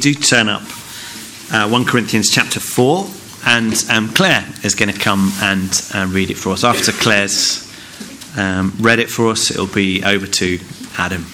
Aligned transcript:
do 0.00 0.14
turn 0.14 0.48
up 0.48 0.62
uh, 1.52 1.68
1 1.68 1.84
Corinthians 1.84 2.30
chapter 2.32 2.58
4, 2.58 3.06
and 3.46 3.84
um, 3.90 4.08
Claire 4.08 4.42
is 4.64 4.74
going 4.74 4.90
to 4.90 4.98
come 4.98 5.30
and 5.42 5.70
uh, 5.94 6.06
read 6.08 6.30
it 6.30 6.38
for 6.38 6.54
us. 6.54 6.64
After 6.64 6.92
Claire's 6.92 7.70
um, 8.38 8.72
read 8.80 9.00
it 9.00 9.10
for 9.10 9.28
us, 9.28 9.50
it'll 9.50 9.66
be 9.66 10.02
over 10.02 10.26
to 10.26 10.58
Adam. 10.96 11.26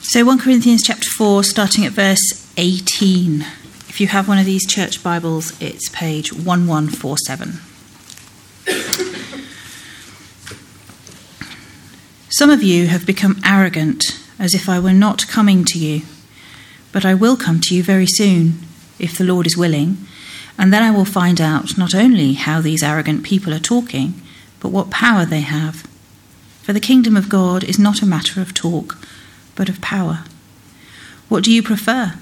So 0.00 0.24
1 0.24 0.38
Corinthians 0.38 0.82
chapter 0.82 1.08
4, 1.18 1.44
starting 1.44 1.84
at 1.84 1.92
verse 1.92 2.41
18. 2.56 3.40
If 3.88 4.00
you 4.00 4.08
have 4.08 4.28
one 4.28 4.38
of 4.38 4.44
these 4.44 4.66
church 4.66 5.02
Bibles, 5.02 5.58
it's 5.60 5.88
page 5.88 6.32
1147. 6.32 7.60
Some 12.28 12.50
of 12.50 12.62
you 12.62 12.88
have 12.88 13.06
become 13.06 13.40
arrogant, 13.44 14.04
as 14.38 14.54
if 14.54 14.68
I 14.68 14.78
were 14.78 14.92
not 14.92 15.28
coming 15.28 15.64
to 15.66 15.78
you. 15.78 16.02
But 16.92 17.04
I 17.04 17.14
will 17.14 17.36
come 17.36 17.60
to 17.60 17.74
you 17.74 17.82
very 17.82 18.06
soon, 18.06 18.58
if 18.98 19.16
the 19.16 19.24
Lord 19.24 19.46
is 19.46 19.56
willing, 19.56 19.96
and 20.58 20.72
then 20.72 20.82
I 20.82 20.90
will 20.90 21.04
find 21.04 21.40
out 21.40 21.78
not 21.78 21.94
only 21.94 22.34
how 22.34 22.60
these 22.60 22.82
arrogant 22.82 23.22
people 23.24 23.54
are 23.54 23.58
talking, 23.58 24.20
but 24.60 24.68
what 24.70 24.90
power 24.90 25.24
they 25.24 25.40
have. 25.40 25.86
For 26.62 26.72
the 26.72 26.80
kingdom 26.80 27.16
of 27.16 27.28
God 27.28 27.64
is 27.64 27.78
not 27.78 28.02
a 28.02 28.06
matter 28.06 28.40
of 28.40 28.52
talk 28.54 28.98
but 29.54 29.68
of 29.68 29.80
power. 29.80 30.24
What 31.28 31.44
do 31.44 31.52
you 31.52 31.62
prefer? 31.62 32.14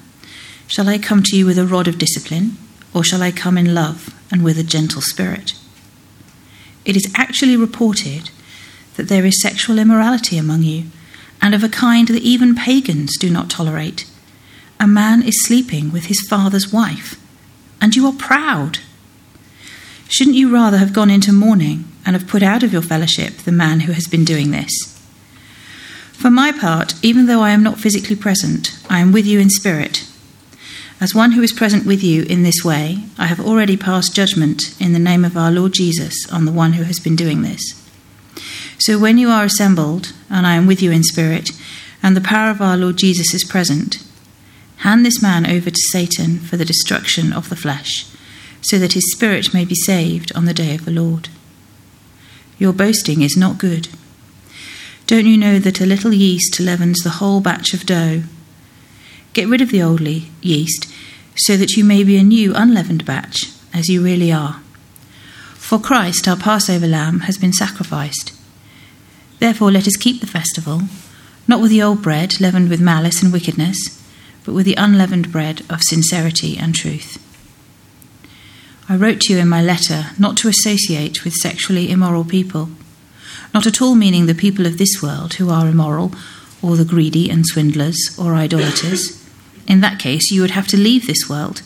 Shall 0.70 0.88
I 0.88 0.98
come 0.98 1.24
to 1.24 1.36
you 1.36 1.46
with 1.46 1.58
a 1.58 1.66
rod 1.66 1.88
of 1.88 1.98
discipline, 1.98 2.56
or 2.94 3.02
shall 3.02 3.24
I 3.24 3.32
come 3.32 3.58
in 3.58 3.74
love 3.74 4.14
and 4.30 4.44
with 4.44 4.56
a 4.56 4.62
gentle 4.62 5.02
spirit? 5.02 5.54
It 6.84 6.94
is 6.94 7.12
actually 7.16 7.56
reported 7.56 8.30
that 8.94 9.08
there 9.08 9.26
is 9.26 9.42
sexual 9.42 9.80
immorality 9.80 10.38
among 10.38 10.62
you, 10.62 10.84
and 11.42 11.56
of 11.56 11.64
a 11.64 11.68
kind 11.68 12.06
that 12.06 12.22
even 12.22 12.54
pagans 12.54 13.18
do 13.18 13.28
not 13.30 13.50
tolerate. 13.50 14.08
A 14.78 14.86
man 14.86 15.24
is 15.24 15.44
sleeping 15.44 15.90
with 15.90 16.04
his 16.04 16.24
father's 16.28 16.72
wife, 16.72 17.20
and 17.80 17.96
you 17.96 18.06
are 18.06 18.12
proud. 18.12 18.78
Shouldn't 20.06 20.36
you 20.36 20.54
rather 20.54 20.78
have 20.78 20.92
gone 20.92 21.10
into 21.10 21.32
mourning 21.32 21.84
and 22.06 22.14
have 22.14 22.28
put 22.28 22.44
out 22.44 22.62
of 22.62 22.72
your 22.72 22.82
fellowship 22.82 23.38
the 23.38 23.50
man 23.50 23.80
who 23.80 23.92
has 23.92 24.06
been 24.06 24.24
doing 24.24 24.52
this? 24.52 24.70
For 26.12 26.30
my 26.30 26.52
part, 26.52 26.94
even 27.02 27.26
though 27.26 27.40
I 27.40 27.50
am 27.50 27.64
not 27.64 27.80
physically 27.80 28.14
present, 28.14 28.78
I 28.88 29.00
am 29.00 29.10
with 29.10 29.26
you 29.26 29.40
in 29.40 29.50
spirit. 29.50 30.06
As 31.00 31.14
one 31.14 31.32
who 31.32 31.42
is 31.42 31.52
present 31.52 31.86
with 31.86 32.04
you 32.04 32.24
in 32.24 32.42
this 32.42 32.62
way, 32.62 33.04
I 33.16 33.24
have 33.24 33.40
already 33.40 33.78
passed 33.78 34.14
judgment 34.14 34.78
in 34.78 34.92
the 34.92 34.98
name 34.98 35.24
of 35.24 35.34
our 35.34 35.50
Lord 35.50 35.72
Jesus 35.72 36.30
on 36.30 36.44
the 36.44 36.52
one 36.52 36.74
who 36.74 36.82
has 36.82 36.98
been 36.98 37.16
doing 37.16 37.40
this. 37.40 37.62
So 38.78 38.98
when 38.98 39.16
you 39.16 39.30
are 39.30 39.44
assembled, 39.44 40.12
and 40.28 40.46
I 40.46 40.56
am 40.56 40.66
with 40.66 40.82
you 40.82 40.90
in 40.90 41.02
spirit, 41.02 41.52
and 42.02 42.14
the 42.14 42.20
power 42.20 42.50
of 42.50 42.60
our 42.60 42.76
Lord 42.76 42.98
Jesus 42.98 43.32
is 43.32 43.44
present, 43.44 44.06
hand 44.78 45.06
this 45.06 45.22
man 45.22 45.50
over 45.50 45.70
to 45.70 45.88
Satan 45.90 46.38
for 46.38 46.58
the 46.58 46.66
destruction 46.66 47.32
of 47.32 47.48
the 47.48 47.56
flesh, 47.56 48.06
so 48.60 48.78
that 48.78 48.92
his 48.92 49.10
spirit 49.10 49.54
may 49.54 49.64
be 49.64 49.74
saved 49.74 50.30
on 50.34 50.44
the 50.44 50.52
day 50.52 50.74
of 50.74 50.84
the 50.84 50.90
Lord. 50.90 51.30
Your 52.58 52.74
boasting 52.74 53.22
is 53.22 53.38
not 53.38 53.56
good. 53.56 53.88
Don't 55.06 55.26
you 55.26 55.38
know 55.38 55.58
that 55.58 55.80
a 55.80 55.86
little 55.86 56.12
yeast 56.12 56.60
leavens 56.60 56.98
the 56.98 57.10
whole 57.10 57.40
batch 57.40 57.72
of 57.72 57.86
dough? 57.86 58.22
Get 59.32 59.48
rid 59.48 59.60
of 59.60 59.70
the 59.70 59.82
old 59.82 60.00
yeast, 60.00 60.92
so 61.36 61.56
that 61.56 61.72
you 61.72 61.84
may 61.84 62.04
be 62.04 62.16
a 62.16 62.22
new 62.22 62.54
unleavened 62.54 63.04
batch, 63.04 63.50
as 63.72 63.88
you 63.88 64.02
really 64.02 64.32
are. 64.32 64.60
For 65.54 65.78
Christ, 65.78 66.26
our 66.26 66.36
Passover 66.36 66.86
lamb, 66.86 67.20
has 67.20 67.38
been 67.38 67.52
sacrificed. 67.52 68.32
Therefore, 69.38 69.70
let 69.70 69.86
us 69.86 69.96
keep 69.96 70.20
the 70.20 70.26
festival, 70.26 70.82
not 71.46 71.60
with 71.60 71.70
the 71.70 71.82
old 71.82 72.02
bread 72.02 72.40
leavened 72.40 72.68
with 72.68 72.80
malice 72.80 73.22
and 73.22 73.32
wickedness, 73.32 73.76
but 74.44 74.54
with 74.54 74.66
the 74.66 74.74
unleavened 74.74 75.30
bread 75.30 75.62
of 75.70 75.82
sincerity 75.82 76.56
and 76.58 76.74
truth. 76.74 77.18
I 78.88 78.96
wrote 78.96 79.20
to 79.22 79.32
you 79.32 79.38
in 79.38 79.48
my 79.48 79.62
letter 79.62 80.06
not 80.18 80.36
to 80.38 80.48
associate 80.48 81.24
with 81.24 81.34
sexually 81.34 81.90
immoral 81.90 82.24
people 82.24 82.70
not 83.52 83.66
at 83.66 83.82
all 83.82 83.94
meaning 83.94 84.26
the 84.26 84.34
people 84.34 84.66
of 84.66 84.78
this 84.78 85.02
world 85.02 85.34
who 85.34 85.50
are 85.50 85.68
immoral, 85.68 86.12
or 86.62 86.76
the 86.76 86.84
greedy 86.84 87.28
and 87.30 87.46
swindlers, 87.46 88.16
or 88.18 88.34
idolaters. 88.34 89.19
In 89.70 89.82
that 89.82 90.00
case, 90.00 90.32
you 90.32 90.40
would 90.40 90.50
have 90.50 90.66
to 90.66 90.76
leave 90.76 91.06
this 91.06 91.28
world. 91.28 91.62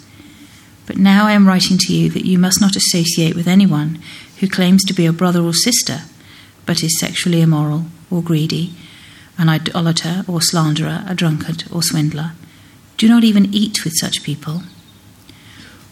But 0.84 0.98
now 0.98 1.26
I 1.26 1.32
am 1.32 1.48
writing 1.48 1.78
to 1.78 1.94
you 1.94 2.10
that 2.10 2.26
you 2.26 2.38
must 2.38 2.60
not 2.60 2.76
associate 2.76 3.34
with 3.34 3.48
anyone 3.48 3.98
who 4.40 4.46
claims 4.46 4.84
to 4.84 4.92
be 4.92 5.06
a 5.06 5.12
brother 5.12 5.40
or 5.40 5.54
sister, 5.54 6.02
but 6.66 6.82
is 6.82 7.00
sexually 7.00 7.40
immoral, 7.40 7.86
or 8.10 8.20
greedy, 8.22 8.74
an 9.38 9.48
idolater, 9.48 10.22
or 10.28 10.42
slanderer, 10.42 11.02
a 11.08 11.14
drunkard, 11.14 11.64
or 11.72 11.82
swindler. 11.82 12.32
Do 12.98 13.08
not 13.08 13.24
even 13.24 13.54
eat 13.54 13.84
with 13.84 13.94
such 13.96 14.22
people. 14.22 14.64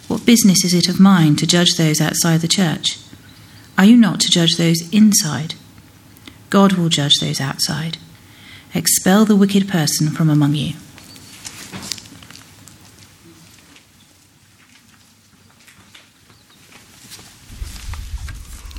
What 0.07 0.27
business 0.27 0.67
is 0.67 0.75
it 0.75 0.91
of 0.91 1.01
mine 1.01 1.37
to 1.37 1.47
judge 1.47 1.77
those 1.79 1.99
outside 1.99 2.43
the 2.43 2.47
church? 2.47 2.99
Are 3.79 3.87
you 3.87 3.97
not 3.97 4.21
to 4.21 4.31
judge 4.31 4.57
those 4.59 4.87
inside? 4.93 5.55
God 6.51 6.75
will 6.75 6.91
judge 6.91 7.21
those 7.21 7.41
outside. 7.41 7.97
Expel 8.75 9.25
the 9.25 9.35
wicked 9.35 9.67
person 9.67 10.11
from 10.11 10.29
among 10.29 10.57
you. 10.57 10.75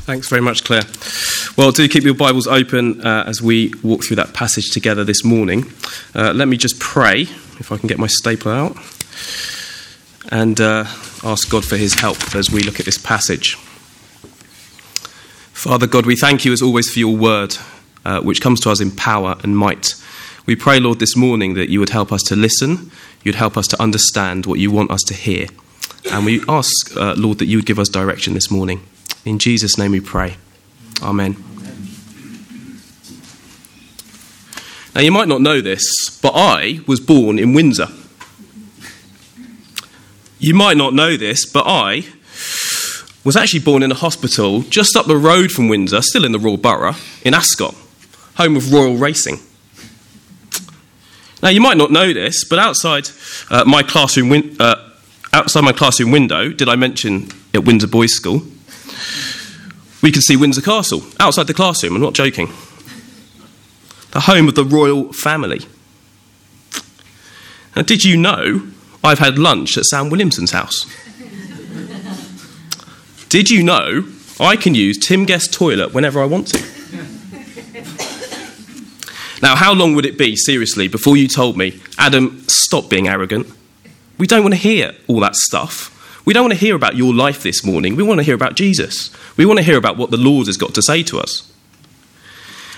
Thanks 0.05 0.27
very 0.27 0.41
much, 0.41 0.65
Claire. 0.65 0.83
Well, 1.57 1.71
do 1.71 1.87
keep 1.87 2.03
your 2.03 2.13
Bibles 2.13 2.45
open 2.45 2.99
uh, 3.07 3.23
as 3.25 3.41
we 3.41 3.73
walk 3.83 4.03
through 4.03 4.17
that 4.17 4.33
passage 4.33 4.71
together 4.71 5.05
this 5.05 5.23
morning. 5.23 5.71
Uh, 6.13 6.33
let 6.33 6.49
me 6.49 6.57
just 6.57 6.77
pray, 6.77 7.21
if 7.21 7.71
I 7.71 7.77
can 7.77 7.87
get 7.87 7.97
my 7.97 8.07
stapler 8.07 8.51
out, 8.51 8.75
and 10.29 10.59
uh, 10.59 10.83
ask 11.23 11.49
God 11.49 11.63
for 11.63 11.77
his 11.77 11.93
help 11.93 12.35
as 12.35 12.51
we 12.51 12.63
look 12.63 12.81
at 12.81 12.85
this 12.85 12.97
passage. 12.97 13.55
Father 15.53 15.87
God, 15.87 16.05
we 16.05 16.17
thank 16.17 16.43
you 16.43 16.51
as 16.51 16.61
always 16.61 16.91
for 16.91 16.99
your 16.99 17.15
word, 17.15 17.55
uh, 18.03 18.19
which 18.19 18.41
comes 18.41 18.59
to 18.59 18.71
us 18.71 18.81
in 18.81 18.91
power 18.91 19.37
and 19.41 19.57
might. 19.57 19.95
We 20.45 20.57
pray, 20.57 20.81
Lord, 20.81 20.99
this 20.99 21.15
morning 21.15 21.53
that 21.53 21.69
you 21.69 21.79
would 21.79 21.91
help 21.91 22.11
us 22.11 22.23
to 22.23 22.35
listen, 22.35 22.91
you'd 23.23 23.35
help 23.35 23.55
us 23.55 23.67
to 23.67 23.81
understand 23.81 24.47
what 24.47 24.59
you 24.59 24.69
want 24.69 24.91
us 24.91 25.03
to 25.03 25.13
hear. 25.13 25.47
And 26.11 26.25
we 26.25 26.43
ask, 26.49 26.93
uh, 26.97 27.13
Lord, 27.15 27.37
that 27.37 27.45
you 27.45 27.59
would 27.59 27.65
give 27.65 27.79
us 27.79 27.87
direction 27.87 28.33
this 28.33 28.51
morning. 28.51 28.81
In 29.25 29.39
Jesus' 29.39 29.77
name 29.77 29.91
we 29.91 30.01
pray. 30.01 30.35
Amen. 31.01 31.35
Now, 34.95 35.01
you 35.01 35.11
might 35.11 35.27
not 35.27 35.41
know 35.41 35.59
this, 35.59 35.83
but 36.21 36.33
I 36.35 36.81
was 36.85 36.99
born 36.99 37.39
in 37.39 37.53
Windsor. 37.53 37.87
You 40.39 40.53
might 40.53 40.77
not 40.77 40.93
know 40.93 41.17
this, 41.17 41.45
but 41.45 41.63
I 41.65 42.05
was 43.23 43.35
actually 43.35 43.61
born 43.61 43.81
in 43.81 43.91
a 43.91 43.95
hospital 43.95 44.61
just 44.63 44.95
up 44.95 45.05
the 45.07 45.17
road 45.17 45.51
from 45.51 45.67
Windsor, 45.67 46.01
still 46.01 46.25
in 46.25 46.31
the 46.31 46.39
Royal 46.39 46.57
Borough, 46.57 46.95
in 47.23 47.33
Ascot, 47.33 47.73
home 48.35 48.55
of 48.55 48.71
Royal 48.71 48.95
Racing. 48.95 49.39
Now, 51.41 51.49
you 51.49 51.61
might 51.61 51.77
not 51.77 51.91
know 51.91 52.13
this, 52.13 52.43
but 52.43 52.59
outside 52.59 53.07
uh, 53.49 53.63
my 53.65 53.83
classroom, 53.83 54.29
win- 54.29 54.55
uh, 54.59 54.91
outside 55.31 55.61
my 55.61 55.73
classroom 55.73 56.11
window, 56.11 56.49
did 56.49 56.69
I 56.69 56.75
mention 56.75 57.29
at 57.53 57.63
Windsor 57.63 57.87
Boys 57.87 58.13
School? 58.13 58.43
We 60.03 60.11
could 60.11 60.21
see 60.21 60.35
Windsor 60.35 60.61
Castle 60.61 61.01
outside 61.19 61.47
the 61.47 61.53
classroom. 61.53 61.95
I'm 61.95 62.01
not 62.01 62.13
joking. 62.13 62.51
The 64.11 64.19
home 64.19 64.47
of 64.47 64.53
the 64.53 64.65
royal 64.65 65.11
family. 65.13 65.61
Now, 67.75 67.81
did 67.81 68.03
you 68.03 68.17
know 68.17 68.67
I've 69.03 69.19
had 69.19 69.39
lunch 69.39 69.77
at 69.77 69.85
Sam 69.85 70.09
Williamson's 70.09 70.51
house? 70.51 70.85
Did 73.29 73.49
you 73.49 73.63
know 73.63 74.07
I 74.39 74.57
can 74.57 74.75
use 74.75 74.99
Tim 74.99 75.25
Guest's 75.25 75.47
toilet 75.47 75.93
whenever 75.93 76.21
I 76.21 76.25
want 76.25 76.47
to? 76.49 76.63
Now, 79.41 79.55
how 79.55 79.73
long 79.73 79.95
would 79.95 80.05
it 80.05 80.17
be, 80.17 80.35
seriously, 80.35 80.87
before 80.87 81.17
you 81.17 81.27
told 81.27 81.57
me, 81.57 81.81
Adam, 81.97 82.43
stop 82.47 82.89
being 82.89 83.07
arrogant? 83.07 83.47
We 84.17 84.27
don't 84.27 84.43
want 84.43 84.53
to 84.53 84.59
hear 84.59 84.93
all 85.07 85.19
that 85.21 85.35
stuff. 85.35 85.92
We 86.25 86.33
don't 86.33 86.43
want 86.43 86.53
to 86.53 86.59
hear 86.59 86.75
about 86.75 86.95
your 86.95 87.13
life 87.13 87.43
this 87.43 87.65
morning. 87.65 87.95
We 87.95 88.03
want 88.03 88.19
to 88.19 88.23
hear 88.23 88.35
about 88.35 88.55
Jesus. 88.55 89.11
We 89.35 89.45
want 89.45 89.59
to 89.59 89.63
hear 89.63 89.77
about 89.77 89.97
what 89.97 90.11
the 90.11 90.17
Lord 90.17 90.47
has 90.47 90.57
got 90.57 90.73
to 90.75 90.81
say 90.81 91.03
to 91.03 91.19
us. 91.19 91.51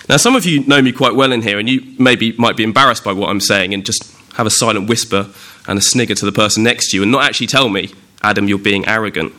Now, 0.10 0.18
some 0.18 0.36
of 0.36 0.46
you 0.46 0.64
know 0.66 0.82
me 0.82 0.92
quite 0.92 1.16
well 1.16 1.32
in 1.32 1.42
here, 1.42 1.58
and 1.60 1.68
you 1.70 1.82
maybe 1.98 2.34
might 2.34 2.58
be 2.58 2.64
embarrassed 2.64 3.04
by 3.04 3.14
what 3.14 3.30
I'm 3.30 3.40
saying 3.40 3.74
and 3.74 3.86
just 3.86 4.12
have 4.34 4.46
a 4.46 4.52
silent 4.52 4.90
whisper 4.90 5.30
and 5.68 5.80
a 5.80 5.82
snigger 5.82 6.16
to 6.16 6.26
the 6.26 6.32
person 6.32 6.64
next 6.64 6.92
to 6.92 6.98
you 6.98 7.04
and 7.04 7.12
not 7.12 7.24
actually 7.24 7.48
tell 7.48 7.70
me, 7.70 7.94
Adam, 8.22 8.48
you're 8.48 8.58
being 8.58 8.86
arrogant. 8.88 9.34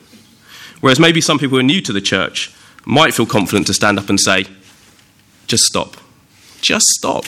Whereas 0.80 1.00
maybe 1.00 1.20
some 1.20 1.38
people 1.38 1.56
who 1.56 1.60
are 1.60 1.64
new 1.64 1.80
to 1.82 1.92
the 1.92 2.00
church 2.00 2.54
might 2.84 3.14
feel 3.14 3.26
confident 3.26 3.66
to 3.68 3.74
stand 3.74 3.98
up 3.98 4.08
and 4.08 4.20
say, 4.20 4.46
just 5.46 5.64
stop. 5.64 5.96
Just 6.60 6.86
stop. 6.86 7.24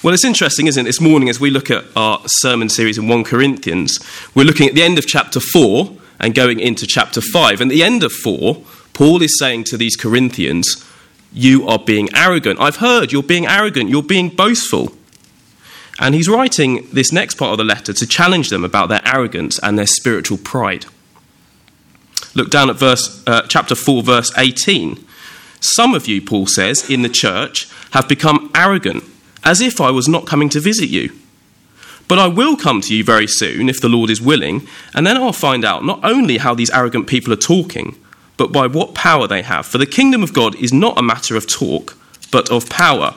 Well, 0.00 0.14
it's 0.14 0.24
interesting, 0.24 0.68
isn't 0.68 0.86
it? 0.86 0.88
This 0.88 1.00
morning, 1.00 1.28
as 1.28 1.40
we 1.40 1.50
look 1.50 1.72
at 1.72 1.84
our 1.96 2.20
sermon 2.26 2.68
series 2.68 2.98
in 2.98 3.08
1 3.08 3.24
Corinthians, 3.24 3.98
we're 4.32 4.44
looking 4.44 4.68
at 4.68 4.76
the 4.76 4.82
end 4.82 4.96
of 4.96 5.08
chapter 5.08 5.40
4 5.40 5.92
and 6.20 6.36
going 6.36 6.60
into 6.60 6.86
chapter 6.86 7.20
5. 7.20 7.60
And 7.60 7.68
at 7.68 7.74
the 7.74 7.82
end 7.82 8.04
of 8.04 8.12
4, 8.12 8.62
Paul 8.92 9.20
is 9.22 9.36
saying 9.40 9.64
to 9.64 9.76
these 9.76 9.96
Corinthians, 9.96 10.86
You 11.32 11.66
are 11.66 11.80
being 11.80 12.10
arrogant. 12.14 12.60
I've 12.60 12.76
heard 12.76 13.10
you're 13.10 13.24
being 13.24 13.46
arrogant, 13.46 13.90
you're 13.90 14.04
being 14.04 14.28
boastful. 14.28 14.92
And 15.98 16.14
he's 16.14 16.28
writing 16.28 16.86
this 16.92 17.10
next 17.10 17.34
part 17.34 17.50
of 17.50 17.58
the 17.58 17.64
letter 17.64 17.92
to 17.92 18.06
challenge 18.06 18.50
them 18.50 18.64
about 18.64 18.88
their 18.88 19.02
arrogance 19.04 19.58
and 19.64 19.76
their 19.76 19.88
spiritual 19.88 20.38
pride. 20.38 20.86
Look 22.36 22.50
down 22.50 22.70
at 22.70 22.76
verse, 22.76 23.20
uh, 23.26 23.42
chapter 23.48 23.74
4, 23.74 24.04
verse 24.04 24.32
18. 24.38 25.04
Some 25.58 25.92
of 25.92 26.06
you, 26.06 26.22
Paul 26.22 26.46
says, 26.46 26.88
in 26.88 27.02
the 27.02 27.08
church 27.08 27.68
have 27.90 28.08
become 28.08 28.48
arrogant, 28.54 29.02
as 29.44 29.60
if 29.60 29.80
I 29.80 29.90
was 29.90 30.08
not 30.08 30.26
coming 30.26 30.48
to 30.50 30.60
visit 30.60 30.88
you. 30.88 31.12
But 32.08 32.18
I 32.18 32.26
will 32.26 32.56
come 32.56 32.80
to 32.80 32.94
you 32.94 33.04
very 33.04 33.26
soon, 33.26 33.68
if 33.68 33.80
the 33.80 33.88
Lord 33.88 34.08
is 34.08 34.20
willing, 34.20 34.66
and 34.94 35.06
then 35.06 35.16
I'll 35.16 35.32
find 35.32 35.64
out 35.64 35.84
not 35.84 36.00
only 36.02 36.38
how 36.38 36.54
these 36.54 36.70
arrogant 36.70 37.06
people 37.06 37.32
are 37.32 37.36
talking, 37.36 37.96
but 38.38 38.52
by 38.52 38.66
what 38.66 38.94
power 38.94 39.26
they 39.26 39.42
have. 39.42 39.66
For 39.66 39.76
the 39.76 39.86
kingdom 39.86 40.22
of 40.22 40.32
God 40.32 40.54
is 40.56 40.72
not 40.72 40.98
a 40.98 41.02
matter 41.02 41.36
of 41.36 41.46
talk, 41.46 41.98
but 42.30 42.50
of 42.50 42.70
power. 42.70 43.14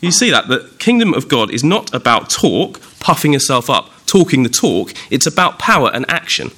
You 0.00 0.10
see 0.10 0.30
that? 0.30 0.48
The 0.48 0.70
kingdom 0.78 1.12
of 1.12 1.28
God 1.28 1.50
is 1.50 1.62
not 1.62 1.92
about 1.94 2.30
talk, 2.30 2.80
puffing 2.98 3.34
yourself 3.34 3.68
up, 3.68 3.90
talking 4.06 4.42
the 4.42 4.48
talk. 4.48 4.94
It's 5.10 5.26
about 5.26 5.58
power 5.58 5.90
and 5.92 6.04
action. 6.10 6.50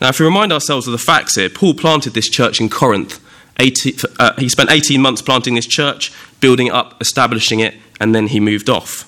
Now, 0.00 0.08
if 0.08 0.20
we 0.20 0.26
remind 0.26 0.52
ourselves 0.52 0.86
of 0.86 0.92
the 0.92 0.98
facts 0.98 1.36
here, 1.36 1.48
Paul 1.48 1.74
planted 1.74 2.12
this 2.12 2.28
church 2.28 2.60
in 2.60 2.68
Corinth. 2.68 3.20
18, 3.58 3.94
uh, 4.18 4.34
he 4.36 4.48
spent 4.48 4.70
18 4.70 5.00
months 5.00 5.22
planting 5.22 5.54
this 5.54 5.66
church, 5.66 6.12
building 6.40 6.68
it 6.68 6.72
up, 6.72 7.00
establishing 7.00 7.60
it, 7.60 7.74
and 8.00 8.14
then 8.14 8.28
he 8.28 8.40
moved 8.40 8.68
off. 8.68 9.04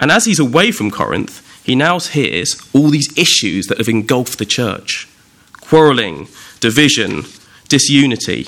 And 0.00 0.10
as 0.10 0.24
he's 0.24 0.38
away 0.38 0.70
from 0.70 0.90
Corinth, 0.90 1.40
he 1.64 1.74
now 1.74 1.98
hears 1.98 2.60
all 2.74 2.90
these 2.90 3.16
issues 3.16 3.66
that 3.66 3.78
have 3.78 3.88
engulfed 3.88 4.38
the 4.38 4.46
church 4.46 5.08
quarrelling, 5.60 6.28
division, 6.60 7.24
disunity. 7.68 8.46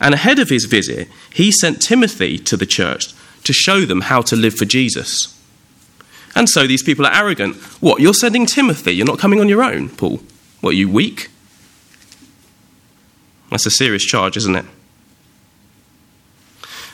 And 0.00 0.14
ahead 0.14 0.40
of 0.40 0.48
his 0.48 0.64
visit, 0.64 1.08
he 1.32 1.52
sent 1.52 1.80
Timothy 1.80 2.38
to 2.38 2.56
the 2.56 2.66
church 2.66 3.14
to 3.44 3.52
show 3.52 3.82
them 3.82 4.02
how 4.02 4.22
to 4.22 4.36
live 4.36 4.54
for 4.54 4.64
Jesus. 4.64 5.34
And 6.34 6.48
so 6.48 6.66
these 6.66 6.82
people 6.82 7.06
are 7.06 7.14
arrogant. 7.14 7.56
What, 7.80 8.00
you're 8.00 8.14
sending 8.14 8.46
Timothy? 8.46 8.92
You're 8.92 9.06
not 9.06 9.18
coming 9.18 9.40
on 9.40 9.48
your 9.48 9.62
own, 9.62 9.88
Paul? 9.88 10.20
What, 10.60 10.70
are 10.70 10.76
you 10.76 10.88
weak? 10.88 11.30
That's 13.50 13.66
a 13.66 13.70
serious 13.70 14.04
charge, 14.04 14.36
isn't 14.36 14.56
it? 14.56 14.64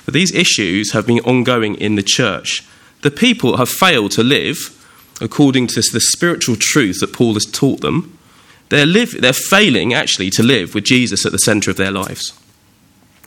But 0.04 0.14
these 0.14 0.34
issues 0.34 0.92
have 0.92 1.06
been 1.06 1.20
ongoing 1.20 1.74
in 1.76 1.94
the 1.94 2.02
church. 2.02 2.66
The 3.02 3.10
people 3.10 3.56
have 3.56 3.68
failed 3.68 4.12
to 4.12 4.22
live 4.22 4.80
according 5.20 5.68
to 5.68 5.76
the 5.76 6.00
spiritual 6.00 6.56
truth 6.58 7.00
that 7.00 7.12
Paul 7.12 7.34
has 7.34 7.46
taught 7.46 7.80
them. 7.80 8.18
They're, 8.68 8.86
live, 8.86 9.20
they're 9.20 9.32
failing, 9.32 9.94
actually, 9.94 10.30
to 10.30 10.42
live 10.42 10.74
with 10.74 10.84
Jesus 10.84 11.24
at 11.24 11.32
the 11.32 11.38
centre 11.38 11.70
of 11.70 11.76
their 11.76 11.90
lives. 11.90 12.32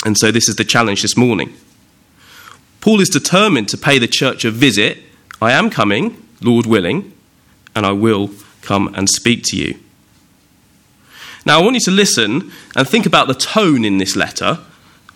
And 0.06 0.18
so 0.18 0.32
this 0.32 0.50
is 0.50 0.56
the 0.56 0.66
challenge 0.66 1.02
this 1.02 1.18
morning. 1.18 1.54
Paul 2.82 3.02
is 3.02 3.10
determined 3.10 3.70
to 3.70 3.78
pay 3.78 3.98
the 3.98 4.08
church 4.08 4.46
a 4.46 4.52
visit. 4.52 5.00
I 5.42 5.52
am 5.52 5.70
coming, 5.70 6.22
Lord 6.42 6.66
willing, 6.66 7.14
and 7.76 7.86
I 7.86 7.92
will 7.92 8.32
come 8.62 8.94
and 8.96 9.10
speak 9.10 9.44
to 9.46 9.58
you. 9.58 9.80
Now, 11.46 11.60
I 11.60 11.64
want 11.64 11.76
you 11.76 11.82
to 11.82 11.92
listen 11.92 12.52
and 12.76 12.88
think 12.88 13.06
about 13.06 13.28
the 13.28 13.34
tone 13.34 13.86
in 13.86 14.00
this 14.00 14.16
letter 14.16 14.60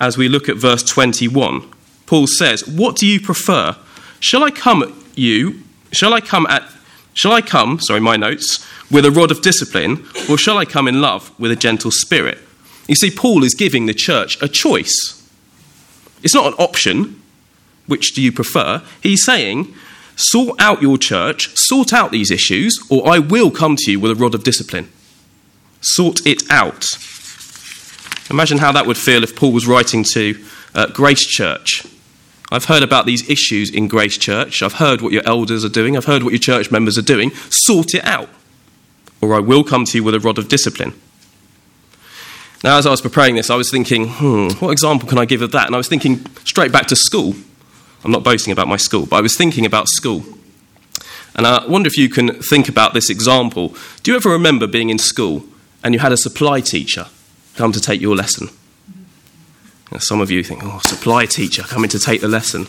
as 0.01 0.17
we 0.17 0.27
look 0.27 0.49
at 0.49 0.57
verse 0.57 0.83
21. 0.83 1.71
Paul 2.05 2.27
says, 2.27 2.67
What 2.67 2.97
do 2.97 3.07
you 3.07 3.21
prefer? 3.21 3.77
Shall 4.19 4.43
I 4.43 4.51
come 4.51 4.83
at 4.83 4.89
you? 5.15 5.61
Shall 5.93 6.13
I 6.13 6.19
come 6.19 6.45
at 6.47 6.63
Shall 7.13 7.33
I 7.33 7.41
come, 7.41 7.79
sorry, 7.79 7.99
my 7.99 8.15
notes, 8.15 8.65
with 8.89 9.05
a 9.05 9.11
rod 9.11 9.31
of 9.31 9.41
discipline, 9.41 10.05
or 10.29 10.37
shall 10.37 10.57
I 10.57 10.65
come 10.65 10.87
in 10.87 11.01
love 11.01 11.37
with 11.39 11.51
a 11.51 11.55
gentle 11.55 11.91
spirit? 11.91 12.37
You 12.87 12.95
see, 12.95 13.11
Paul 13.11 13.43
is 13.43 13.53
giving 13.53 13.85
the 13.85 13.93
church 13.93 14.41
a 14.41 14.47
choice. 14.47 15.21
It's 16.23 16.33
not 16.33 16.47
an 16.47 16.53
option. 16.53 17.21
Which 17.85 18.13
do 18.13 18.21
you 18.21 18.31
prefer? 18.31 18.81
He's 19.03 19.25
saying, 19.25 19.73
sort 20.15 20.59
out 20.59 20.81
your 20.81 20.97
church, 20.97 21.49
sort 21.55 21.91
out 21.91 22.11
these 22.11 22.31
issues, 22.31 22.79
or 22.89 23.07
I 23.07 23.19
will 23.19 23.51
come 23.51 23.75
to 23.75 23.91
you 23.91 23.99
with 23.99 24.11
a 24.11 24.15
rod 24.15 24.33
of 24.33 24.43
discipline. 24.43 24.89
Sort 25.81 26.25
it 26.25 26.49
out. 26.49 26.85
Imagine 28.31 28.59
how 28.59 28.71
that 28.71 28.87
would 28.87 28.97
feel 28.97 29.23
if 29.23 29.35
Paul 29.35 29.51
was 29.51 29.67
writing 29.67 30.05
to 30.13 30.41
uh, 30.73 30.87
Grace 30.87 31.27
Church. 31.27 31.85
I've 32.49 32.63
heard 32.63 32.81
about 32.81 33.05
these 33.05 33.29
issues 33.29 33.69
in 33.69 33.89
Grace 33.89 34.17
Church. 34.17 34.63
I've 34.63 34.75
heard 34.75 35.01
what 35.01 35.11
your 35.11 35.23
elders 35.25 35.65
are 35.65 35.69
doing. 35.69 35.97
I've 35.97 36.05
heard 36.05 36.23
what 36.23 36.31
your 36.31 36.39
church 36.39 36.71
members 36.71 36.97
are 36.97 37.01
doing. 37.01 37.31
Sort 37.49 37.93
it 37.93 38.05
out, 38.05 38.29
or 39.19 39.35
I 39.35 39.39
will 39.39 39.65
come 39.65 39.83
to 39.83 39.97
you 39.97 40.03
with 40.05 40.15
a 40.15 40.19
rod 40.21 40.37
of 40.37 40.47
discipline. 40.47 40.93
Now, 42.63 42.77
as 42.77 42.85
I 42.85 42.89
was 42.91 43.01
preparing 43.01 43.35
this, 43.35 43.49
I 43.49 43.55
was 43.55 43.69
thinking, 43.69 44.07
hmm, 44.07 44.47
what 44.59 44.71
example 44.71 45.09
can 45.09 45.17
I 45.17 45.25
give 45.25 45.41
of 45.41 45.51
that? 45.51 45.65
And 45.65 45.75
I 45.75 45.77
was 45.77 45.89
thinking 45.89 46.25
straight 46.45 46.71
back 46.71 46.87
to 46.87 46.95
school. 46.95 47.35
I'm 48.05 48.11
not 48.11 48.23
boasting 48.23 48.53
about 48.53 48.69
my 48.69 48.77
school, 48.77 49.07
but 49.07 49.17
I 49.17 49.21
was 49.21 49.35
thinking 49.35 49.65
about 49.65 49.89
school. 49.89 50.23
And 51.35 51.45
I 51.45 51.65
wonder 51.67 51.87
if 51.87 51.97
you 51.97 52.07
can 52.07 52.41
think 52.41 52.69
about 52.69 52.93
this 52.93 53.09
example. 53.09 53.75
Do 54.03 54.11
you 54.11 54.15
ever 54.15 54.29
remember 54.29 54.67
being 54.67 54.89
in 54.89 54.99
school 54.99 55.43
and 55.83 55.93
you 55.93 55.99
had 55.99 56.13
a 56.13 56.17
supply 56.17 56.61
teacher 56.61 57.07
come 57.61 57.71
to 57.71 57.79
take 57.79 58.01
your 58.01 58.15
lesson? 58.15 58.49
Now, 59.91 59.99
some 59.99 60.19
of 60.19 60.31
you 60.31 60.43
think, 60.43 60.63
oh, 60.63 60.79
supply 60.79 61.27
teacher 61.27 61.61
coming 61.61 61.91
to 61.91 61.99
take 61.99 62.19
the 62.19 62.27
lesson. 62.27 62.65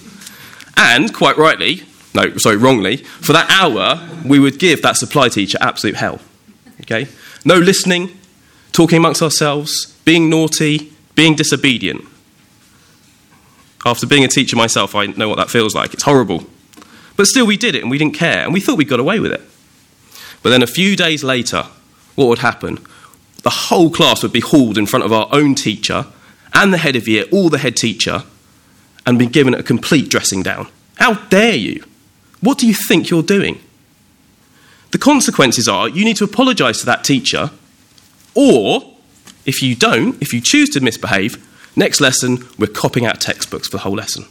And 0.77 1.15
quite 1.15 1.39
rightly, 1.39 1.85
no, 2.15 2.37
sorry, 2.37 2.59
wrongly, 2.59 2.99
for 2.99 3.33
that 3.33 3.50
hour, 3.50 4.06
we 4.23 4.39
would 4.39 4.59
give 4.59 4.83
that 4.83 4.99
supply 4.99 5.31
teacher 5.31 5.56
absolute 5.62 5.97
hell. 5.97 6.21
Okay? 6.83 7.09
No 7.43 7.56
listening, 7.56 8.19
talking 8.73 8.99
amongst 8.99 9.23
ourselves, 9.23 9.99
being 10.05 10.29
naughty, 10.29 10.93
being 11.15 11.37
disobedient. 11.37 12.05
After 13.87 14.06
being 14.06 14.25
a 14.25 14.29
teacher 14.29 14.56
myself, 14.56 14.94
I 14.94 15.06
know 15.06 15.31
what 15.31 15.39
that 15.39 15.49
feels 15.49 15.75
like. 15.75 15.94
It's 15.94 16.03
horrible. 16.03 16.44
But 17.17 17.27
still, 17.29 17.47
we 17.47 17.56
did 17.56 17.75
it 17.75 17.81
and 17.81 17.91
we 17.91 17.97
didn't 17.97 18.15
care, 18.15 18.44
and 18.44 18.53
we 18.53 18.61
thought 18.61 18.77
we 18.77 18.85
got 18.85 19.00
away 19.00 19.21
with 19.21 19.33
it. 19.33 19.41
But 20.43 20.50
then 20.50 20.62
a 20.62 20.67
few 20.67 20.97
days 20.97 21.25
later, 21.25 21.65
what 22.15 22.27
would 22.29 22.41
happen? 22.41 22.79
The 23.43 23.50
whole 23.50 23.91
class 23.91 24.23
would 24.23 24.33
be 24.33 24.41
hauled 24.41 24.79
in 24.79 24.87
front 24.87 25.05
of 25.05 25.12
our 25.12 25.29
own 25.33 25.55
teacher 25.55 26.06
and 26.55 26.73
the 26.73 26.79
head 26.79 26.97
of 26.97 27.09
year, 27.09 27.25
all 27.33 27.49
the 27.49 27.59
head 27.59 27.77
teacher, 27.77 28.25
and 29.06 29.19
be 29.19 29.27
given 29.27 29.55
a 29.55 29.62
complete 29.62 30.09
dressing 30.09 30.43
down. 30.43 30.69
How 30.97 31.15
dare 31.15 31.56
you? 31.56 31.85
What 32.41 32.59
do 32.59 32.67
you 32.67 32.75
think 32.75 33.11
you're 33.11 33.23
doing? 33.23 33.61
The 34.93 34.99
consequences 34.99 35.69
are 35.69 35.89
you 35.89 36.05
need 36.05 36.17
to 36.17 36.25
apologise 36.25 36.81
to 36.81 36.87
that 36.87 37.03
teacher 37.03 37.51
or, 38.34 38.94
if 39.44 39.63
you 39.63 39.75
don't, 39.75 40.20
if 40.22 40.32
you 40.32 40.41
choose 40.41 40.70
to 40.70 40.81
misbehave, 40.81 41.46
next 41.77 42.01
lesson, 42.01 42.46
we're 42.58 42.67
copying 42.67 43.06
out 43.06 43.20
textbooks 43.20 43.69
for 43.69 43.77
the 43.77 43.82
whole 43.82 43.94
lesson. 43.94 44.27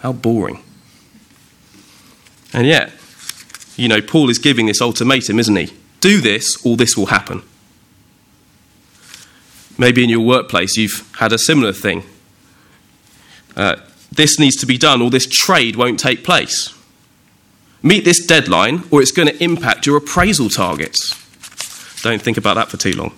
How 0.00 0.12
boring. 0.12 0.62
And 2.52 2.66
yet, 2.66 2.92
you 3.76 3.88
know, 3.88 4.00
Paul 4.00 4.30
is 4.30 4.38
giving 4.38 4.66
this 4.66 4.80
ultimatum, 4.80 5.38
isn't 5.38 5.56
he? 5.56 5.72
Do 6.00 6.20
this, 6.20 6.64
or 6.64 6.76
this 6.76 6.96
will 6.96 7.06
happen. 7.06 7.42
Maybe 9.76 10.04
in 10.04 10.10
your 10.10 10.20
workplace 10.20 10.76
you've 10.76 11.10
had 11.18 11.32
a 11.32 11.38
similar 11.38 11.72
thing. 11.72 12.04
Uh, 13.56 13.76
this 14.12 14.38
needs 14.38 14.56
to 14.56 14.66
be 14.66 14.78
done, 14.78 15.02
or 15.02 15.10
this 15.10 15.26
trade 15.26 15.76
won't 15.76 15.98
take 15.98 16.24
place. 16.24 16.74
Meet 17.82 18.04
this 18.04 18.24
deadline, 18.24 18.84
or 18.90 19.02
it's 19.02 19.10
going 19.10 19.28
to 19.28 19.42
impact 19.42 19.86
your 19.86 19.96
appraisal 19.96 20.48
targets. 20.48 21.20
Don't 22.02 22.22
think 22.22 22.36
about 22.36 22.54
that 22.54 22.68
for 22.68 22.76
too 22.76 22.92
long. 22.92 23.12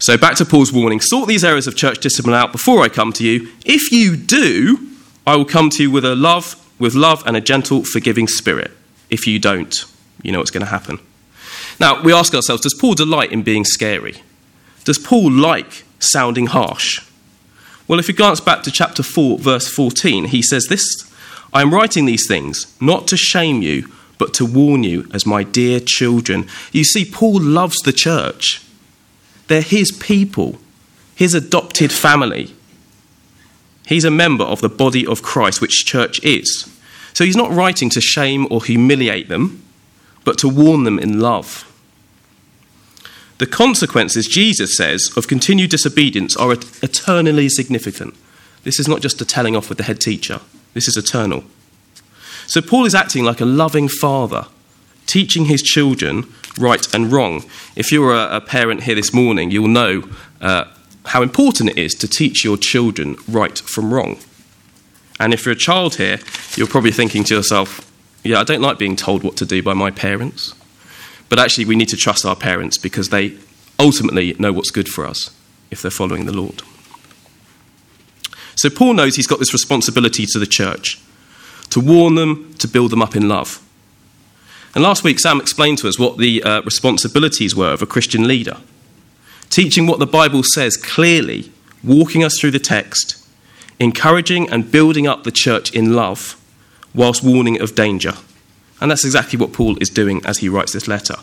So, 0.00 0.16
back 0.16 0.36
to 0.36 0.44
Paul's 0.44 0.72
warning 0.72 1.00
sort 1.00 1.28
these 1.28 1.44
areas 1.44 1.66
of 1.66 1.74
church 1.74 1.98
discipline 1.98 2.34
out 2.34 2.52
before 2.52 2.82
I 2.82 2.88
come 2.88 3.12
to 3.14 3.24
you. 3.24 3.48
If 3.64 3.90
you 3.90 4.16
do, 4.16 4.88
I 5.26 5.36
will 5.36 5.44
come 5.44 5.70
to 5.70 5.82
you 5.82 5.90
with 5.90 6.04
a 6.04 6.14
love, 6.14 6.54
with 6.78 6.94
love 6.94 7.22
and 7.26 7.36
a 7.36 7.40
gentle, 7.40 7.84
forgiving 7.84 8.28
spirit. 8.28 8.70
If 9.10 9.26
you 9.26 9.38
don't, 9.38 9.74
you 10.22 10.30
know 10.30 10.38
what's 10.38 10.52
going 10.52 10.64
to 10.64 10.70
happen. 10.70 11.00
Now, 11.80 12.00
we 12.02 12.12
ask 12.12 12.34
ourselves 12.34 12.62
does 12.62 12.74
Paul 12.74 12.94
delight 12.94 13.32
in 13.32 13.42
being 13.42 13.64
scary? 13.64 14.22
Does 14.88 14.98
Paul 14.98 15.30
like 15.30 15.84
sounding 15.98 16.46
harsh? 16.46 17.04
Well, 17.86 17.98
if 17.98 18.08
you 18.08 18.14
glance 18.14 18.40
back 18.40 18.62
to 18.62 18.70
chapter 18.70 19.02
4, 19.02 19.36
verse 19.36 19.68
14, 19.68 20.24
he 20.24 20.40
says 20.40 20.64
this 20.70 20.82
I 21.52 21.60
am 21.60 21.74
writing 21.74 22.06
these 22.06 22.26
things 22.26 22.74
not 22.80 23.06
to 23.08 23.16
shame 23.18 23.60
you, 23.60 23.92
but 24.16 24.32
to 24.32 24.46
warn 24.46 24.84
you 24.84 25.06
as 25.12 25.26
my 25.26 25.42
dear 25.42 25.78
children. 25.78 26.46
You 26.72 26.84
see, 26.84 27.04
Paul 27.04 27.38
loves 27.38 27.76
the 27.80 27.92
church. 27.92 28.64
They're 29.48 29.60
his 29.60 29.92
people, 29.92 30.58
his 31.14 31.34
adopted 31.34 31.92
family. 31.92 32.54
He's 33.86 34.06
a 34.06 34.10
member 34.10 34.44
of 34.44 34.62
the 34.62 34.70
body 34.70 35.06
of 35.06 35.20
Christ, 35.22 35.60
which 35.60 35.84
church 35.84 36.18
is. 36.24 36.66
So 37.12 37.26
he's 37.26 37.36
not 37.36 37.52
writing 37.52 37.90
to 37.90 38.00
shame 38.00 38.46
or 38.50 38.64
humiliate 38.64 39.28
them, 39.28 39.62
but 40.24 40.38
to 40.38 40.48
warn 40.48 40.84
them 40.84 40.98
in 40.98 41.20
love. 41.20 41.67
The 43.38 43.46
consequences, 43.46 44.26
Jesus 44.26 44.76
says, 44.76 45.10
of 45.16 45.28
continued 45.28 45.70
disobedience 45.70 46.36
are 46.36 46.52
eternally 46.52 47.48
significant. 47.48 48.14
This 48.64 48.80
is 48.80 48.88
not 48.88 49.00
just 49.00 49.20
a 49.20 49.24
telling 49.24 49.54
off 49.54 49.68
with 49.68 49.78
the 49.78 49.84
head 49.84 50.00
teacher, 50.00 50.40
this 50.74 50.88
is 50.88 50.96
eternal. 50.96 51.44
So 52.46 52.60
Paul 52.62 52.86
is 52.86 52.94
acting 52.94 53.24
like 53.24 53.40
a 53.40 53.44
loving 53.44 53.88
father, 53.88 54.46
teaching 55.06 55.44
his 55.44 55.62
children 55.62 56.32
right 56.58 56.92
and 56.94 57.12
wrong. 57.12 57.44
If 57.76 57.92
you're 57.92 58.14
a, 58.14 58.40
parent 58.40 58.84
here 58.84 58.94
this 58.94 59.12
morning, 59.12 59.50
you'll 59.50 59.68
know 59.68 60.02
uh, 60.40 60.64
how 61.06 61.22
important 61.22 61.70
it 61.70 61.78
is 61.78 61.94
to 61.96 62.08
teach 62.08 62.44
your 62.44 62.56
children 62.56 63.16
right 63.28 63.58
from 63.58 63.92
wrong. 63.92 64.18
And 65.20 65.34
if 65.34 65.44
you're 65.44 65.52
a 65.52 65.58
child 65.58 65.96
here, 65.96 66.20
you're 66.56 66.66
probably 66.66 66.92
thinking 66.92 67.22
to 67.24 67.34
yourself, 67.34 67.90
yeah, 68.24 68.40
I 68.40 68.44
don't 68.44 68.62
like 68.62 68.78
being 68.78 68.96
told 68.96 69.22
what 69.22 69.36
to 69.36 69.46
do 69.46 69.62
by 69.62 69.74
my 69.74 69.90
parents. 69.90 70.54
But 71.28 71.38
actually, 71.38 71.66
we 71.66 71.76
need 71.76 71.88
to 71.88 71.96
trust 71.96 72.24
our 72.24 72.36
parents 72.36 72.78
because 72.78 73.10
they 73.10 73.36
ultimately 73.78 74.34
know 74.38 74.52
what's 74.52 74.70
good 74.70 74.88
for 74.88 75.06
us 75.06 75.34
if 75.70 75.82
they're 75.82 75.90
following 75.90 76.26
the 76.26 76.32
Lord. 76.32 76.62
So 78.56 78.70
Paul 78.70 78.94
knows 78.94 79.16
he's 79.16 79.26
got 79.26 79.38
this 79.38 79.52
responsibility 79.52 80.26
to 80.26 80.38
the 80.38 80.46
church 80.46 81.00
to 81.70 81.80
warn 81.80 82.14
them, 82.14 82.54
to 82.54 82.66
build 82.66 82.90
them 82.90 83.02
up 83.02 83.14
in 83.14 83.28
love. 83.28 83.62
And 84.74 84.82
last 84.82 85.04
week, 85.04 85.20
Sam 85.20 85.40
explained 85.40 85.78
to 85.78 85.88
us 85.88 85.98
what 85.98 86.18
the 86.18 86.42
uh, 86.42 86.62
responsibilities 86.62 87.54
were 87.54 87.72
of 87.72 87.82
a 87.82 87.86
Christian 87.86 88.26
leader 88.26 88.56
teaching 89.50 89.86
what 89.86 89.98
the 89.98 90.06
Bible 90.06 90.42
says 90.42 90.76
clearly, 90.76 91.50
walking 91.82 92.22
us 92.24 92.38
through 92.38 92.50
the 92.50 92.58
text, 92.58 93.26
encouraging 93.78 94.48
and 94.50 94.70
building 94.70 95.06
up 95.06 95.24
the 95.24 95.32
church 95.32 95.72
in 95.72 95.94
love, 95.94 96.40
whilst 96.94 97.22
warning 97.22 97.60
of 97.60 97.74
danger. 97.74 98.14
And 98.80 98.90
that's 98.90 99.04
exactly 99.04 99.38
what 99.38 99.52
Paul 99.52 99.76
is 99.78 99.90
doing 99.90 100.24
as 100.24 100.38
he 100.38 100.48
writes 100.48 100.72
this 100.72 100.88
letter. 100.88 101.16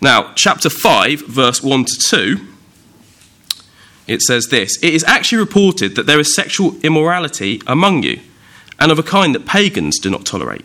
Now, 0.00 0.32
chapter 0.34 0.68
5, 0.68 1.26
verse 1.26 1.62
1 1.62 1.84
to 1.84 1.98
2, 1.98 2.46
it 4.08 4.20
says 4.22 4.48
this 4.48 4.76
It 4.82 4.94
is 4.94 5.04
actually 5.04 5.38
reported 5.38 5.94
that 5.94 6.06
there 6.06 6.20
is 6.20 6.34
sexual 6.34 6.76
immorality 6.82 7.62
among 7.66 8.02
you, 8.02 8.20
and 8.78 8.90
of 8.90 8.98
a 8.98 9.02
kind 9.02 9.34
that 9.34 9.46
pagans 9.46 9.98
do 9.98 10.10
not 10.10 10.26
tolerate. 10.26 10.64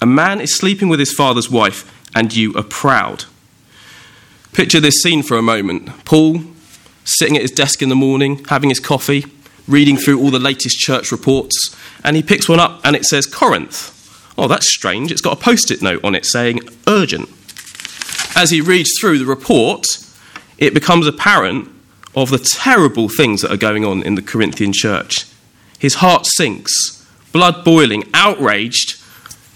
A 0.00 0.06
man 0.06 0.40
is 0.40 0.56
sleeping 0.56 0.88
with 0.88 1.00
his 1.00 1.12
father's 1.12 1.50
wife, 1.50 1.92
and 2.14 2.34
you 2.34 2.54
are 2.54 2.62
proud. 2.62 3.24
Picture 4.52 4.80
this 4.80 5.02
scene 5.02 5.22
for 5.22 5.36
a 5.36 5.42
moment. 5.42 6.04
Paul 6.04 6.42
sitting 7.04 7.36
at 7.36 7.42
his 7.42 7.50
desk 7.50 7.82
in 7.82 7.88
the 7.88 7.94
morning, 7.94 8.44
having 8.46 8.68
his 8.68 8.80
coffee, 8.80 9.24
reading 9.66 9.96
through 9.96 10.20
all 10.20 10.30
the 10.30 10.38
latest 10.38 10.78
church 10.78 11.10
reports, 11.10 11.74
and 12.04 12.16
he 12.16 12.22
picks 12.22 12.48
one 12.48 12.60
up 12.60 12.80
and 12.84 12.94
it 12.94 13.04
says 13.04 13.26
Corinth. 13.26 13.94
Oh, 14.38 14.46
that's 14.46 14.72
strange. 14.72 15.10
It's 15.10 15.20
got 15.20 15.36
a 15.36 15.40
post 15.40 15.72
it 15.72 15.82
note 15.82 16.04
on 16.04 16.14
it 16.14 16.24
saying 16.24 16.60
urgent. 16.86 17.28
As 18.36 18.50
he 18.50 18.60
reads 18.60 18.90
through 19.00 19.18
the 19.18 19.26
report, 19.26 19.84
it 20.58 20.72
becomes 20.72 21.08
apparent 21.08 21.68
of 22.14 22.30
the 22.30 22.38
terrible 22.38 23.08
things 23.08 23.42
that 23.42 23.50
are 23.50 23.56
going 23.56 23.84
on 23.84 24.04
in 24.04 24.14
the 24.14 24.22
Corinthian 24.22 24.72
church. 24.72 25.26
His 25.78 25.96
heart 25.96 26.24
sinks, 26.24 27.04
blood 27.32 27.64
boiling, 27.64 28.04
outraged. 28.14 29.02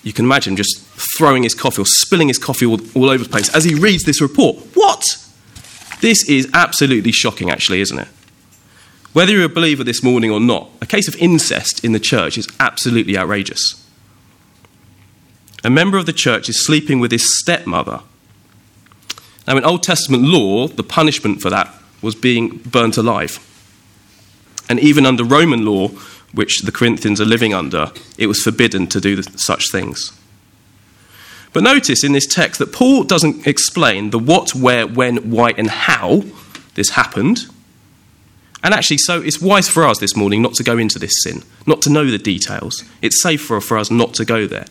You 0.03 0.13
can 0.13 0.25
imagine 0.25 0.57
just 0.57 0.81
throwing 1.17 1.45
his 1.45 1.55
coffee 1.55 1.83
or 1.83 1.87
spilling 1.87 2.27
his 2.27 2.39
coffee 2.39 2.67
all, 2.67 2.81
all 2.97 3.09
over 3.09 3.23
the 3.23 3.31
place 3.31 3.55
as 3.55 3.63
he 3.63 3.77
reads 3.77 4.03
this 4.03 4.21
report. 4.21 4.57
What? 4.75 5.05
This 6.01 6.29
is 6.29 6.51
absolutely 6.53 7.13
shocking, 7.13 7.51
actually, 7.51 7.81
isn't 7.83 7.99
it? 7.99 8.09
Whether 9.13 9.33
you're 9.33 9.45
a 9.45 9.49
believer 9.49 9.85
this 9.85 10.03
morning 10.03 10.33
or 10.33 10.41
not, 10.41 10.71
a 10.81 10.87
case 10.87 11.07
of 11.07 11.15
incest 11.17 11.85
in 11.85 11.93
the 11.93 12.01
church 12.01 12.37
is 12.37 12.49
absolutely 12.59 13.17
outrageous. 13.17 13.82
A 15.65 15.71
member 15.71 15.97
of 15.97 16.07
the 16.07 16.13
church 16.13 16.49
is 16.49 16.65
sleeping 16.65 16.99
with 16.99 17.13
his 17.13 17.39
stepmother. 17.39 18.01
Now, 19.47 19.57
in 19.57 19.65
Old 19.65 19.83
Testament 19.83 20.25
law, 20.25 20.69
the 20.69 20.83
punishment 20.83 21.41
for 21.41 21.51
that 21.51 21.73
was 22.01 22.15
being 22.15 22.59
burnt 22.59 22.97
alive. 22.97 23.39
And 24.69 24.81
even 24.81 25.07
under 25.07 25.25
Roman 25.25 25.65
law, 25.65 25.89
which 26.33 26.63
the 26.63 26.73
Corinthians 26.73 27.21
are 27.21 27.27
living 27.27 27.53
under, 27.53 27.93
it 28.19 28.27
was 28.27 28.41
forbidden 28.41 28.87
to 28.89 29.01
do 29.01 29.23
such 29.23 29.71
things. 29.71 30.19
But 31.53 31.63
notice 31.63 32.03
in 32.03 32.13
this 32.13 32.27
text 32.27 32.59
that 32.59 32.73
Paul 32.73 33.05
doesn't 33.05 33.47
explain 33.47 34.11
the 34.11 34.19
what, 34.19 34.55
where, 34.55 34.87
when, 34.87 35.31
why, 35.31 35.51
and 35.51 35.69
how 35.69 36.25
this 36.75 36.91
happened. 36.91 37.47
And 38.65 38.73
actually, 38.73 38.99
so 38.99 39.21
it's 39.21 39.41
wise 39.41 39.69
for 39.69 39.85
us 39.85 39.99
this 39.99 40.17
morning 40.17 40.41
not 40.41 40.55
to 40.55 40.65
go 40.65 40.79
into 40.79 40.99
this 40.99 41.23
sin, 41.23 41.43
not 41.67 41.83
to 41.83 41.91
know 41.91 42.11
the 42.11 42.19
details. 42.19 42.85
It's 43.03 43.21
safer 43.21 43.61
for 43.61 43.77
us 43.77 43.91
not 43.91 44.15
to 44.15 44.25
go 44.25 44.47
there. 44.47 44.67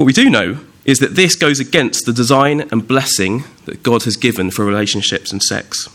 What 0.00 0.06
we 0.06 0.14
do 0.14 0.30
know 0.30 0.56
is 0.86 0.98
that 1.00 1.14
this 1.14 1.34
goes 1.34 1.60
against 1.60 2.06
the 2.06 2.12
design 2.14 2.62
and 2.72 2.88
blessing 2.88 3.44
that 3.66 3.82
God 3.82 4.04
has 4.04 4.16
given 4.16 4.50
for 4.50 4.64
relationships 4.64 5.30
and 5.30 5.42
sex. 5.42 5.90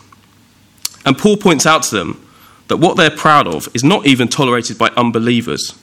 And 1.04 1.18
Paul 1.18 1.38
points 1.38 1.66
out 1.66 1.82
to 1.86 1.96
them 1.96 2.24
that 2.68 2.78
what 2.78 2.98
they're 2.98 3.10
proud 3.10 3.48
of 3.48 3.68
is 3.74 3.84
not 3.84 4.06
even 4.06 4.28
tolerated 4.28 4.78
by 4.78 4.90
unbelievers 4.90 5.74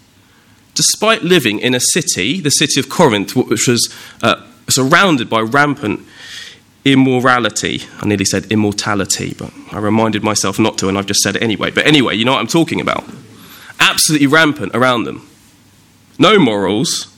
despite 0.75 1.25
living 1.25 1.59
in 1.59 1.75
a 1.75 1.81
city, 1.81 2.41
the 2.41 2.51
city 2.51 2.79
of 2.79 2.89
Corinth, 2.89 3.35
which 3.35 3.67
was 3.67 3.93
uh, 4.23 4.47
surrounded 4.69 5.29
by 5.29 5.41
rampant 5.41 6.07
immorality. 6.85 7.83
I 7.99 8.07
nearly 8.07 8.25
said 8.25 8.53
immortality, 8.53 9.35
but 9.37 9.53
I 9.73 9.79
reminded 9.81 10.23
myself 10.23 10.61
not 10.61 10.79
to, 10.79 10.89
and 10.89 10.97
I've 10.97 11.07
just 11.07 11.23
said 11.23 11.35
it 11.35 11.43
anyway. 11.43 11.73
But 11.73 11.89
anyway, 11.89 12.15
you 12.15 12.25
know 12.25 12.35
what 12.35 12.41
I'm 12.41 12.47
talking 12.47 12.81
about. 12.81 13.03
Absolutely 13.81 14.29
rampant 14.29 14.77
around 14.77 15.05
them. 15.07 15.29
No 16.21 16.39
morals. 16.39 17.12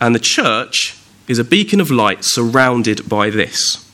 And 0.00 0.14
the 0.14 0.20
church 0.20 0.96
is 1.26 1.38
a 1.38 1.44
beacon 1.44 1.80
of 1.80 1.90
light 1.90 2.24
surrounded 2.24 3.08
by 3.08 3.30
this. 3.30 3.84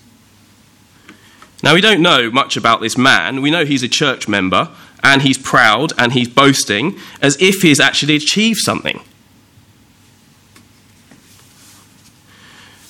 Now, 1.62 1.74
we 1.74 1.80
don't 1.80 2.02
know 2.02 2.30
much 2.30 2.56
about 2.56 2.80
this 2.80 2.98
man. 2.98 3.40
We 3.40 3.50
know 3.50 3.64
he's 3.64 3.82
a 3.82 3.88
church 3.88 4.28
member, 4.28 4.68
and 5.02 5.22
he's 5.22 5.38
proud 5.38 5.92
and 5.98 6.12
he's 6.12 6.28
boasting 6.28 6.98
as 7.20 7.40
if 7.40 7.62
he's 7.62 7.78
actually 7.78 8.16
achieved 8.16 8.58
something. 8.60 9.00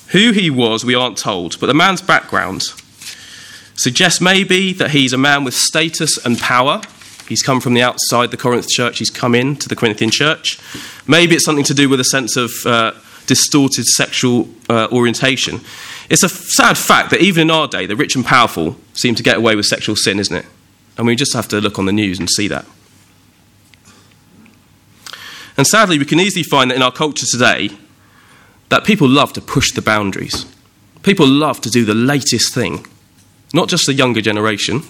Who 0.09 0.31
he 0.31 0.49
was, 0.49 0.85
we 0.85 0.95
aren't 0.95 1.17
told, 1.17 1.59
but 1.59 1.67
the 1.67 1.73
man's 1.73 2.01
background 2.01 2.63
suggests 3.75 4.21
maybe 4.21 4.71
that 4.73 4.91
he's 4.91 5.11
a 5.11 5.17
man 5.17 5.43
with 5.43 5.53
status 5.53 6.17
and 6.25 6.39
power. 6.39 6.81
He's 7.27 7.43
come 7.43 7.59
from 7.59 7.73
the 7.73 7.81
outside 7.81 8.31
the 8.31 8.37
Corinth 8.37 8.69
church, 8.69 8.99
he's 8.99 9.09
come 9.09 9.35
in 9.35 9.57
to 9.57 9.67
the 9.67 9.75
Corinthian 9.75 10.11
church. 10.11 10.57
Maybe 11.05 11.35
it's 11.35 11.43
something 11.43 11.65
to 11.65 11.73
do 11.73 11.89
with 11.89 11.99
a 11.99 12.05
sense 12.05 12.37
of 12.37 12.51
uh, 12.65 12.93
distorted 13.27 13.85
sexual 13.85 14.47
uh, 14.69 14.87
orientation. 14.91 15.61
It's 16.09 16.23
a 16.23 16.29
sad 16.29 16.77
fact 16.77 17.09
that 17.09 17.21
even 17.21 17.43
in 17.43 17.51
our 17.51 17.67
day, 17.67 17.85
the 17.85 17.95
rich 17.95 18.15
and 18.15 18.25
powerful 18.25 18.77
seem 18.93 19.15
to 19.15 19.23
get 19.23 19.37
away 19.37 19.55
with 19.55 19.65
sexual 19.65 19.95
sin, 19.95 20.19
isn't 20.19 20.35
it? 20.35 20.45
And 20.97 21.07
we 21.07 21.15
just 21.15 21.33
have 21.33 21.47
to 21.49 21.59
look 21.59 21.79
on 21.79 21.85
the 21.85 21.91
news 21.91 22.19
and 22.19 22.29
see 22.29 22.47
that. 22.47 22.65
And 25.57 25.65
sadly, 25.65 25.97
we 25.97 26.05
can 26.05 26.19
easily 26.19 26.43
find 26.43 26.69
that 26.69 26.75
in 26.75 26.81
our 26.81 26.91
culture 26.91 27.25
today, 27.29 27.69
that 28.69 28.83
people 28.83 29.07
love 29.07 29.33
to 29.33 29.41
push 29.41 29.71
the 29.71 29.81
boundaries. 29.81 30.45
People 31.03 31.27
love 31.27 31.61
to 31.61 31.69
do 31.69 31.85
the 31.85 31.93
latest 31.93 32.53
thing. 32.53 32.85
Not 33.53 33.69
just 33.69 33.85
the 33.85 33.93
younger 33.93 34.21
generation, 34.21 34.81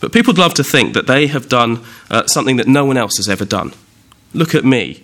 but 0.00 0.12
people 0.12 0.34
love 0.34 0.54
to 0.54 0.64
think 0.64 0.92
that 0.94 1.06
they 1.06 1.28
have 1.28 1.48
done 1.48 1.82
uh, 2.10 2.26
something 2.26 2.56
that 2.56 2.66
no 2.66 2.84
one 2.84 2.96
else 2.96 3.16
has 3.16 3.28
ever 3.28 3.44
done. 3.44 3.72
Look 4.34 4.54
at 4.54 4.64
me. 4.64 5.03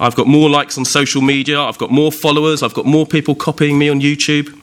I've 0.00 0.14
got 0.14 0.26
more 0.26 0.48
likes 0.48 0.78
on 0.78 0.84
social 0.84 1.22
media, 1.22 1.60
I've 1.60 1.78
got 1.78 1.90
more 1.90 2.12
followers, 2.12 2.62
I've 2.62 2.74
got 2.74 2.86
more 2.86 3.06
people 3.06 3.34
copying 3.34 3.78
me 3.78 3.88
on 3.88 4.00
YouTube. 4.00 4.60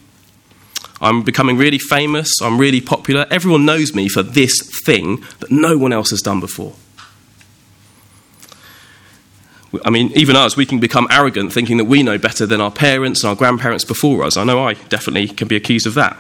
I'm 1.02 1.24
becoming 1.24 1.58
really 1.58 1.80
famous, 1.80 2.30
I'm 2.42 2.58
really 2.58 2.80
popular. 2.80 3.26
Everyone 3.30 3.66
knows 3.66 3.94
me 3.94 4.08
for 4.08 4.24
this 4.24 4.54
thing 4.86 5.18
that 5.40 5.52
no 5.52 5.78
one 5.78 5.92
else 5.92 6.12
has 6.12 6.22
done 6.22 6.40
before. 6.40 6.74
I 9.84 9.90
mean, 9.90 10.12
even 10.16 10.38
us, 10.38 10.56
we 10.56 10.66
can 10.66 10.80
become 10.80 11.08
arrogant 11.12 11.52
thinking 11.52 11.78
that 11.78 11.86
we 11.86 12.02
know 12.02 12.18
better 12.18 12.46
than 12.46 12.62
our 12.62 12.72
parents 12.72 13.24
and 13.24 13.30
our 13.30 13.36
grandparents 13.36 13.84
before 13.84 14.24
us. 14.24 14.38
I 14.38 14.46
know 14.46 14.66
I 14.66 14.76
definitely 14.76 15.28
can 15.28 15.50
be 15.50 15.58
accused 15.58 15.86
of 15.86 15.96
that. 15.96 16.18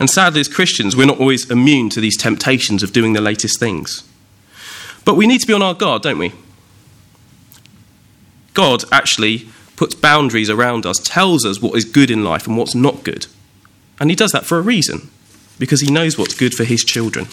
And 0.00 0.08
sadly, 0.08 0.40
as 0.40 0.48
Christians, 0.48 0.96
we're 0.96 1.06
not 1.06 1.20
always 1.20 1.50
immune 1.50 1.90
to 1.90 2.00
these 2.00 2.16
temptations 2.16 2.82
of 2.82 2.92
doing 2.92 3.12
the 3.12 3.20
latest 3.20 3.60
things. 3.60 4.08
But 5.04 5.16
we 5.16 5.26
need 5.26 5.40
to 5.42 5.46
be 5.46 5.52
on 5.52 5.62
our 5.62 5.74
guard, 5.74 6.02
don't 6.02 6.18
we? 6.18 6.32
God 8.54 8.84
actually 8.92 9.48
puts 9.76 9.94
boundaries 9.94 10.50
around 10.50 10.86
us, 10.86 10.98
tells 10.98 11.44
us 11.44 11.60
what 11.60 11.76
is 11.76 11.84
good 11.84 12.10
in 12.10 12.22
life 12.24 12.46
and 12.46 12.56
what's 12.56 12.74
not 12.74 13.04
good. 13.04 13.26
And 13.98 14.10
he 14.10 14.16
does 14.16 14.32
that 14.32 14.46
for 14.46 14.58
a 14.58 14.62
reason, 14.62 15.10
because 15.58 15.80
he 15.80 15.90
knows 15.90 16.18
what's 16.18 16.34
good 16.34 16.54
for 16.54 16.64
his 16.64 16.84
children. 16.84 17.26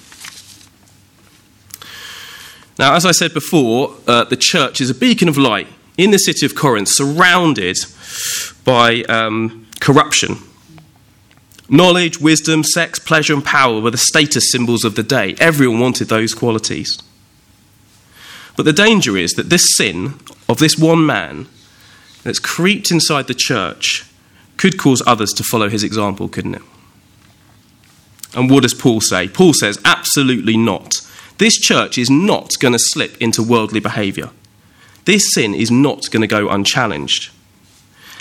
Now, 2.78 2.96
as 2.96 3.06
I 3.06 3.12
said 3.12 3.34
before, 3.34 3.96
uh, 4.08 4.24
the 4.24 4.38
church 4.38 4.80
is 4.80 4.90
a 4.90 4.96
beacon 4.96 5.28
of 5.28 5.38
light 5.38 5.68
in 5.98 6.12
the 6.12 6.18
city 6.18 6.46
of 6.46 6.56
Corinth, 6.56 6.88
surrounded 6.90 7.78
by 8.64 9.04
um, 9.04 9.68
corruption. 9.82 10.38
Knowledge, 11.68 12.20
wisdom, 12.20 12.64
sex, 12.64 12.98
pleasure, 12.98 13.34
and 13.34 13.44
power 13.44 13.82
were 13.82 13.92
the 13.92 13.98
status 13.98 14.52
symbols 14.52 14.86
of 14.86 14.96
the 14.96 15.04
day. 15.04 15.36
Everyone 15.40 15.80
wanted 15.80 16.08
those 16.08 16.34
qualities. 16.34 16.98
But 18.56 18.64
the 18.64 18.74
danger 18.74 19.18
is 19.18 19.34
that 19.34 19.50
this 19.50 19.68
sin 19.76 20.16
of 20.50 20.58
this 20.58 20.78
one 20.78 21.06
man 21.06 21.48
that's 22.24 22.40
creeped 22.40 22.92
inside 22.92 23.28
the 23.28 23.34
church 23.34 24.06
could 24.58 24.78
cause 24.78 25.02
others 25.08 25.32
to 25.34 25.44
follow 25.44 25.70
his 25.70 25.84
example, 25.84 26.28
couldn't 26.28 26.56
it? 26.56 26.62
And 28.36 28.50
what 28.50 28.64
does 28.64 28.74
Paul 28.74 29.00
say? 29.00 29.28
Paul 29.28 29.54
says, 29.54 29.80
absolutely 29.86 30.58
not. 30.58 30.96
This 31.38 31.58
church 31.58 31.98
is 31.98 32.10
not 32.10 32.52
going 32.60 32.74
to 32.74 32.80
slip 32.80 33.16
into 33.22 33.42
worldly 33.42 33.80
behaviour. 33.80 34.32
This 35.06 35.34
sin 35.34 35.56
is 35.56 35.72
not 35.72 36.12
going 36.12 36.22
to 36.22 36.28
go 36.28 36.50
unchallenged. 36.50 37.32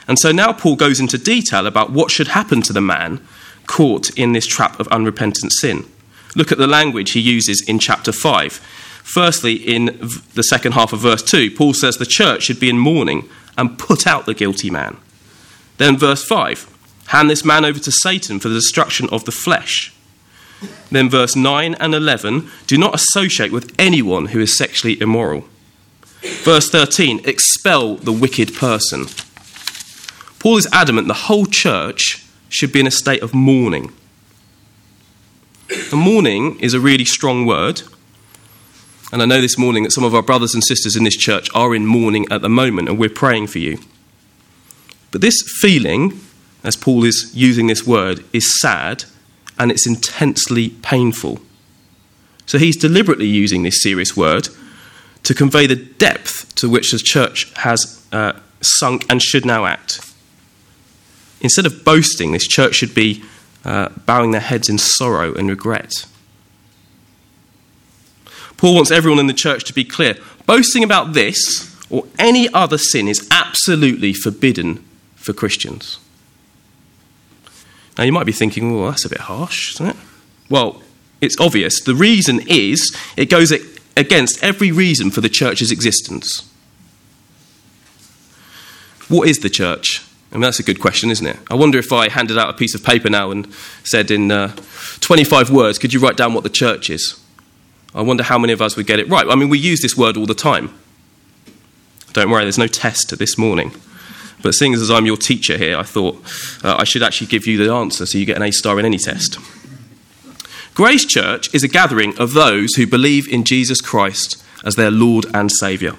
And 0.06 0.18
so 0.18 0.32
now 0.32 0.52
Paul 0.52 0.76
goes 0.76 1.00
into 1.00 1.18
detail 1.18 1.66
about 1.66 1.90
what 1.90 2.11
should 2.11 2.28
happen 2.28 2.62
to 2.62 2.73
the 2.73 2.80
man 2.80 3.20
caught 3.66 4.11
in 4.16 4.32
this 4.32 4.47
trap 4.47 4.78
of 4.80 4.88
unrepentant 4.88 5.52
sin. 5.52 5.85
Look 6.35 6.52
at 6.52 6.58
the 6.58 6.66
language 6.66 7.12
he 7.12 7.20
uses 7.20 7.62
in 7.66 7.78
chapter 7.78 8.12
5. 8.12 8.88
Firstly, 9.08 9.54
in 9.54 9.86
the 10.34 10.42
second 10.42 10.72
half 10.72 10.92
of 10.92 11.00
verse 11.00 11.22
2, 11.22 11.52
Paul 11.52 11.72
says 11.72 11.96
the 11.96 12.04
church 12.04 12.42
should 12.42 12.60
be 12.60 12.68
in 12.68 12.78
mourning 12.78 13.26
and 13.56 13.78
put 13.78 14.06
out 14.06 14.26
the 14.26 14.34
guilty 14.34 14.68
man. 14.68 14.98
Then, 15.78 15.96
verse 15.96 16.22
5, 16.22 16.68
hand 17.06 17.30
this 17.30 17.42
man 17.42 17.64
over 17.64 17.78
to 17.78 17.90
Satan 17.90 18.38
for 18.38 18.50
the 18.50 18.56
destruction 18.56 19.08
of 19.10 19.24
the 19.24 19.32
flesh. 19.32 19.94
Then, 20.90 21.08
verse 21.08 21.34
9 21.34 21.74
and 21.76 21.94
11, 21.94 22.50
do 22.66 22.76
not 22.76 22.94
associate 22.94 23.50
with 23.50 23.74
anyone 23.78 24.26
who 24.26 24.40
is 24.40 24.58
sexually 24.58 25.00
immoral. 25.00 25.44
Verse 26.42 26.68
13, 26.68 27.22
expel 27.24 27.94
the 27.94 28.12
wicked 28.12 28.54
person. 28.54 29.06
Paul 30.38 30.58
is 30.58 30.68
adamant 30.70 31.08
the 31.08 31.14
whole 31.14 31.46
church 31.46 32.26
should 32.50 32.72
be 32.72 32.80
in 32.80 32.86
a 32.86 32.90
state 32.90 33.22
of 33.22 33.32
mourning. 33.32 33.90
And 35.70 35.98
mourning 35.98 36.60
is 36.60 36.74
a 36.74 36.80
really 36.80 37.06
strong 37.06 37.46
word. 37.46 37.84
And 39.10 39.22
I 39.22 39.24
know 39.24 39.40
this 39.40 39.56
morning 39.56 39.84
that 39.84 39.92
some 39.92 40.04
of 40.04 40.14
our 40.14 40.22
brothers 40.22 40.52
and 40.52 40.62
sisters 40.62 40.94
in 40.94 41.04
this 41.04 41.16
church 41.16 41.48
are 41.54 41.74
in 41.74 41.86
mourning 41.86 42.26
at 42.30 42.42
the 42.42 42.48
moment, 42.48 42.88
and 42.88 42.98
we're 42.98 43.08
praying 43.08 43.46
for 43.46 43.58
you. 43.58 43.78
But 45.10 45.22
this 45.22 45.42
feeling, 45.60 46.20
as 46.62 46.76
Paul 46.76 47.04
is 47.04 47.32
using 47.34 47.66
this 47.66 47.86
word, 47.86 48.22
is 48.32 48.60
sad 48.60 49.04
and 49.58 49.70
it's 49.70 49.86
intensely 49.86 50.70
painful. 50.70 51.40
So 52.46 52.58
he's 52.58 52.76
deliberately 52.76 53.26
using 53.26 53.62
this 53.62 53.82
serious 53.82 54.16
word 54.16 54.48
to 55.22 55.34
convey 55.34 55.66
the 55.66 55.76
depth 55.76 56.54
to 56.56 56.68
which 56.68 56.92
the 56.92 56.98
church 56.98 57.52
has 57.56 58.06
uh, 58.12 58.34
sunk 58.60 59.06
and 59.10 59.22
should 59.22 59.44
now 59.44 59.66
act. 59.66 60.00
Instead 61.40 61.66
of 61.66 61.84
boasting, 61.84 62.32
this 62.32 62.46
church 62.46 62.74
should 62.74 62.94
be 62.94 63.22
uh, 63.64 63.88
bowing 64.06 64.30
their 64.30 64.40
heads 64.40 64.68
in 64.68 64.78
sorrow 64.78 65.34
and 65.34 65.48
regret. 65.48 65.92
Paul 68.58 68.74
wants 68.74 68.90
everyone 68.90 69.20
in 69.20 69.28
the 69.28 69.32
church 69.32 69.64
to 69.64 69.72
be 69.72 69.84
clear 69.84 70.16
boasting 70.44 70.84
about 70.84 71.14
this 71.14 71.74
or 71.88 72.04
any 72.18 72.48
other 72.52 72.76
sin 72.76 73.08
is 73.08 73.26
absolutely 73.30 74.12
forbidden 74.12 74.84
for 75.16 75.32
Christians. 75.32 75.98
Now, 77.96 78.04
you 78.04 78.12
might 78.12 78.26
be 78.26 78.32
thinking, 78.32 78.74
well, 78.74 78.90
that's 78.90 79.04
a 79.04 79.08
bit 79.08 79.20
harsh, 79.20 79.74
isn't 79.74 79.86
it? 79.86 79.96
Well, 80.48 80.82
it's 81.20 81.38
obvious. 81.40 81.80
The 81.80 81.94
reason 81.94 82.40
is 82.46 82.96
it 83.16 83.30
goes 83.30 83.52
against 83.96 84.42
every 84.42 84.70
reason 84.70 85.10
for 85.10 85.20
the 85.20 85.28
church's 85.28 85.72
existence. 85.72 86.48
What 89.08 89.28
is 89.28 89.38
the 89.38 89.50
church? 89.50 90.04
I 90.30 90.34
mean, 90.34 90.42
that's 90.42 90.60
a 90.60 90.62
good 90.62 90.80
question, 90.80 91.10
isn't 91.10 91.26
it? 91.26 91.38
I 91.50 91.54
wonder 91.54 91.78
if 91.78 91.92
I 91.92 92.10
handed 92.10 92.38
out 92.38 92.50
a 92.50 92.52
piece 92.52 92.74
of 92.74 92.84
paper 92.84 93.08
now 93.08 93.30
and 93.30 93.50
said 93.82 94.10
in 94.10 94.30
uh, 94.30 94.54
25 95.00 95.50
words, 95.50 95.78
could 95.78 95.92
you 95.92 96.00
write 96.00 96.16
down 96.16 96.34
what 96.34 96.44
the 96.44 96.50
church 96.50 96.90
is? 96.90 97.18
I 97.98 98.02
wonder 98.02 98.22
how 98.22 98.38
many 98.38 98.52
of 98.52 98.62
us 98.62 98.76
would 98.76 98.86
get 98.86 99.00
it 99.00 99.08
right. 99.08 99.26
I 99.28 99.34
mean, 99.34 99.48
we 99.48 99.58
use 99.58 99.82
this 99.82 99.96
word 99.96 100.16
all 100.16 100.24
the 100.24 100.32
time. 100.32 100.72
Don't 102.12 102.30
worry, 102.30 102.44
there's 102.44 102.56
no 102.56 102.68
test 102.68 103.18
this 103.18 103.36
morning. 103.36 103.72
But 104.40 104.54
seeing 104.54 104.72
as 104.72 104.88
I'm 104.88 105.04
your 105.04 105.16
teacher 105.16 105.58
here, 105.58 105.76
I 105.76 105.82
thought 105.82 106.14
uh, 106.62 106.76
I 106.78 106.84
should 106.84 107.02
actually 107.02 107.26
give 107.26 107.44
you 107.44 107.58
the 107.58 107.72
answer 107.74 108.06
so 108.06 108.16
you 108.16 108.24
get 108.24 108.36
an 108.36 108.44
A 108.44 108.52
star 108.52 108.78
in 108.78 108.86
any 108.86 108.98
test. 108.98 109.40
Grace 110.74 111.04
Church 111.04 111.52
is 111.52 111.64
a 111.64 111.68
gathering 111.68 112.16
of 112.20 112.34
those 112.34 112.76
who 112.76 112.86
believe 112.86 113.26
in 113.26 113.42
Jesus 113.42 113.80
Christ 113.80 114.44
as 114.64 114.76
their 114.76 114.92
Lord 114.92 115.26
and 115.34 115.50
Saviour, 115.50 115.96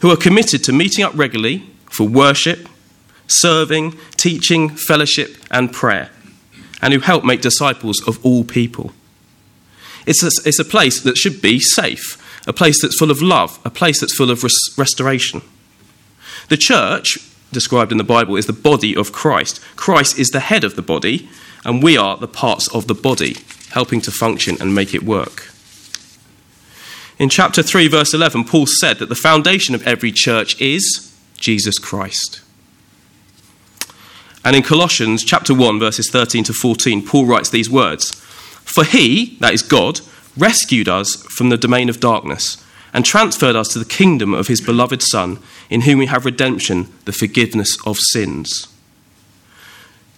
who 0.00 0.12
are 0.12 0.16
committed 0.16 0.62
to 0.62 0.72
meeting 0.72 1.04
up 1.04 1.12
regularly 1.16 1.64
for 1.86 2.06
worship, 2.06 2.68
serving, 3.26 3.98
teaching, 4.16 4.68
fellowship, 4.68 5.38
and 5.50 5.72
prayer, 5.72 6.12
and 6.80 6.94
who 6.94 7.00
help 7.00 7.24
make 7.24 7.40
disciples 7.40 8.00
of 8.06 8.24
all 8.24 8.44
people. 8.44 8.92
It's 10.06 10.22
a, 10.22 10.48
it's 10.48 10.58
a 10.58 10.64
place 10.64 11.00
that 11.00 11.16
should 11.16 11.40
be 11.40 11.60
safe, 11.60 12.20
a 12.46 12.52
place 12.52 12.80
that's 12.82 12.98
full 12.98 13.10
of 13.10 13.22
love, 13.22 13.58
a 13.64 13.70
place 13.70 14.00
that's 14.00 14.14
full 14.14 14.30
of 14.30 14.42
res- 14.42 14.74
restoration. 14.76 15.42
The 16.48 16.56
church, 16.56 17.18
described 17.52 17.92
in 17.92 17.98
the 17.98 18.04
Bible, 18.04 18.36
is 18.36 18.46
the 18.46 18.52
body 18.52 18.94
of 18.94 19.12
Christ. 19.12 19.60
Christ 19.76 20.18
is 20.18 20.28
the 20.28 20.40
head 20.40 20.64
of 20.64 20.76
the 20.76 20.82
body, 20.82 21.28
and 21.64 21.82
we 21.82 21.96
are 21.96 22.16
the 22.16 22.28
parts 22.28 22.68
of 22.74 22.86
the 22.86 22.94
body, 22.94 23.36
helping 23.70 24.00
to 24.02 24.10
function 24.10 24.56
and 24.60 24.74
make 24.74 24.94
it 24.94 25.02
work. 25.02 25.50
In 27.18 27.28
chapter 27.28 27.62
3, 27.62 27.88
verse 27.88 28.12
11, 28.12 28.44
Paul 28.44 28.66
said 28.66 28.98
that 28.98 29.08
the 29.08 29.14
foundation 29.14 29.74
of 29.74 29.86
every 29.86 30.10
church 30.10 30.60
is 30.60 31.14
Jesus 31.36 31.78
Christ. 31.78 32.40
And 34.44 34.54
in 34.54 34.62
Colossians 34.62 35.24
chapter 35.24 35.54
1, 35.54 35.78
verses 35.78 36.10
13 36.10 36.44
to 36.44 36.52
14, 36.52 37.06
Paul 37.06 37.24
writes 37.24 37.48
these 37.48 37.70
words 37.70 38.20
For 38.64 38.84
he, 38.84 39.36
that 39.40 39.54
is 39.54 39.62
God, 39.62 40.00
rescued 40.36 40.88
us 40.88 41.22
from 41.24 41.48
the 41.48 41.56
domain 41.56 41.88
of 41.88 42.00
darkness 42.00 42.62
and 42.92 43.04
transferred 43.04 43.56
us 43.56 43.68
to 43.68 43.78
the 43.78 43.84
kingdom 43.84 44.32
of 44.32 44.46
his 44.46 44.60
beloved 44.60 45.02
Son, 45.02 45.38
in 45.68 45.82
whom 45.82 45.98
we 45.98 46.06
have 46.06 46.24
redemption, 46.24 46.92
the 47.04 47.12
forgiveness 47.12 47.76
of 47.86 47.98
sins. 47.98 48.68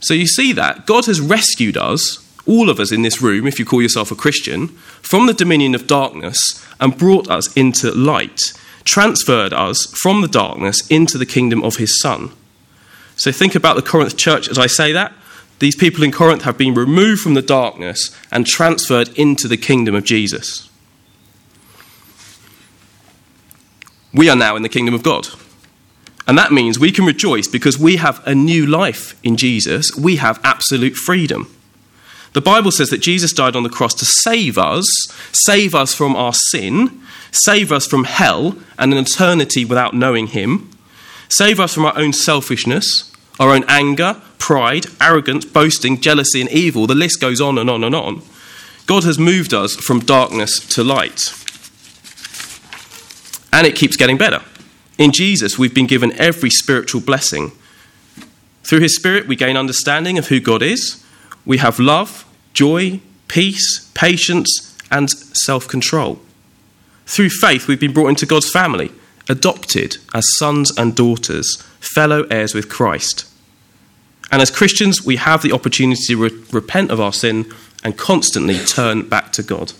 So 0.00 0.14
you 0.14 0.26
see 0.26 0.52
that 0.52 0.86
God 0.86 1.06
has 1.06 1.20
rescued 1.20 1.76
us, 1.76 2.22
all 2.46 2.68
of 2.68 2.78
us 2.78 2.92
in 2.92 3.02
this 3.02 3.22
room, 3.22 3.46
if 3.46 3.58
you 3.58 3.64
call 3.64 3.82
yourself 3.82 4.10
a 4.10 4.14
Christian, 4.14 4.68
from 4.68 5.26
the 5.26 5.34
dominion 5.34 5.74
of 5.74 5.86
darkness 5.86 6.64
and 6.78 6.96
brought 6.96 7.28
us 7.28 7.52
into 7.56 7.90
light, 7.92 8.40
transferred 8.84 9.52
us 9.52 9.86
from 10.00 10.20
the 10.20 10.28
darkness 10.28 10.86
into 10.88 11.18
the 11.18 11.26
kingdom 11.26 11.64
of 11.64 11.76
his 11.76 11.98
Son. 12.00 12.30
So 13.16 13.32
think 13.32 13.54
about 13.54 13.76
the 13.76 13.82
Corinth 13.82 14.16
church 14.16 14.48
as 14.48 14.58
I 14.58 14.66
say 14.66 14.92
that. 14.92 15.12
These 15.58 15.76
people 15.76 16.02
in 16.02 16.12
Corinth 16.12 16.42
have 16.42 16.58
been 16.58 16.74
removed 16.74 17.22
from 17.22 17.34
the 17.34 17.42
darkness 17.42 18.14
and 18.30 18.46
transferred 18.46 19.08
into 19.16 19.48
the 19.48 19.56
kingdom 19.56 19.94
of 19.94 20.04
Jesus. 20.04 20.68
We 24.12 24.28
are 24.28 24.36
now 24.36 24.56
in 24.56 24.62
the 24.62 24.68
kingdom 24.68 24.94
of 24.94 25.02
God. 25.02 25.28
And 26.26 26.36
that 26.36 26.52
means 26.52 26.78
we 26.78 26.92
can 26.92 27.04
rejoice 27.04 27.46
because 27.46 27.78
we 27.78 27.96
have 27.96 28.26
a 28.26 28.34
new 28.34 28.66
life 28.66 29.18
in 29.22 29.36
Jesus. 29.36 29.94
We 29.96 30.16
have 30.16 30.40
absolute 30.42 30.96
freedom. 30.96 31.54
The 32.32 32.40
Bible 32.40 32.70
says 32.70 32.90
that 32.90 32.98
Jesus 32.98 33.32
died 33.32 33.56
on 33.56 33.62
the 33.62 33.70
cross 33.70 33.94
to 33.94 34.04
save 34.04 34.58
us, 34.58 34.86
save 35.32 35.74
us 35.74 35.94
from 35.94 36.16
our 36.16 36.34
sin, 36.34 37.00
save 37.30 37.72
us 37.72 37.86
from 37.86 38.04
hell 38.04 38.56
and 38.78 38.92
an 38.92 38.98
eternity 38.98 39.64
without 39.64 39.94
knowing 39.94 40.26
Him, 40.26 40.70
Save 41.28 41.58
us 41.58 41.74
from 41.74 41.86
our 41.86 41.98
own 41.98 42.12
selfishness, 42.12 43.12
our 43.38 43.50
own 43.50 43.64
anger, 43.68 44.20
pride, 44.38 44.86
arrogance, 45.00 45.44
boasting, 45.44 46.00
jealousy, 46.00 46.40
and 46.40 46.50
evil. 46.50 46.86
The 46.86 46.94
list 46.94 47.20
goes 47.20 47.40
on 47.40 47.58
and 47.58 47.68
on 47.68 47.84
and 47.84 47.94
on. 47.94 48.22
God 48.86 49.04
has 49.04 49.18
moved 49.18 49.52
us 49.52 49.74
from 49.74 50.00
darkness 50.00 50.60
to 50.74 50.84
light. 50.84 51.32
And 53.52 53.66
it 53.66 53.74
keeps 53.74 53.96
getting 53.96 54.16
better. 54.16 54.42
In 54.98 55.12
Jesus, 55.12 55.58
we've 55.58 55.74
been 55.74 55.86
given 55.86 56.12
every 56.20 56.50
spiritual 56.50 57.00
blessing. 57.00 57.52
Through 58.62 58.80
His 58.80 58.96
Spirit, 58.96 59.26
we 59.26 59.36
gain 59.36 59.56
understanding 59.56 60.18
of 60.18 60.28
who 60.28 60.40
God 60.40 60.62
is. 60.62 61.04
We 61.44 61.58
have 61.58 61.78
love, 61.78 62.24
joy, 62.52 63.00
peace, 63.28 63.90
patience, 63.94 64.76
and 64.90 65.10
self 65.10 65.68
control. 65.68 66.20
Through 67.06 67.30
faith, 67.30 67.68
we've 67.68 67.80
been 67.80 67.92
brought 67.92 68.08
into 68.08 68.26
God's 68.26 68.50
family 68.50 68.90
adopted 69.28 69.98
as 70.14 70.24
sons 70.36 70.76
and 70.76 70.94
daughters, 70.94 71.62
fellow 71.80 72.24
heirs 72.30 72.54
with 72.54 72.68
Christ. 72.68 73.26
And 74.30 74.42
as 74.42 74.50
Christians, 74.50 75.04
we 75.04 75.16
have 75.16 75.42
the 75.42 75.52
opportunity 75.52 76.02
to 76.08 76.16
re- 76.16 76.44
repent 76.52 76.90
of 76.90 77.00
our 77.00 77.12
sin 77.12 77.52
and 77.84 77.96
constantly 77.96 78.58
turn 78.58 79.08
back 79.08 79.32
to 79.32 79.42
God. 79.42 79.72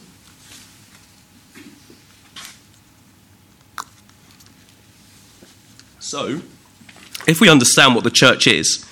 So, 5.99 6.41
if 7.27 7.41
we 7.41 7.49
understand 7.49 7.97
what 7.97 8.05
the 8.05 8.11
church 8.11 8.47
is 8.47 8.87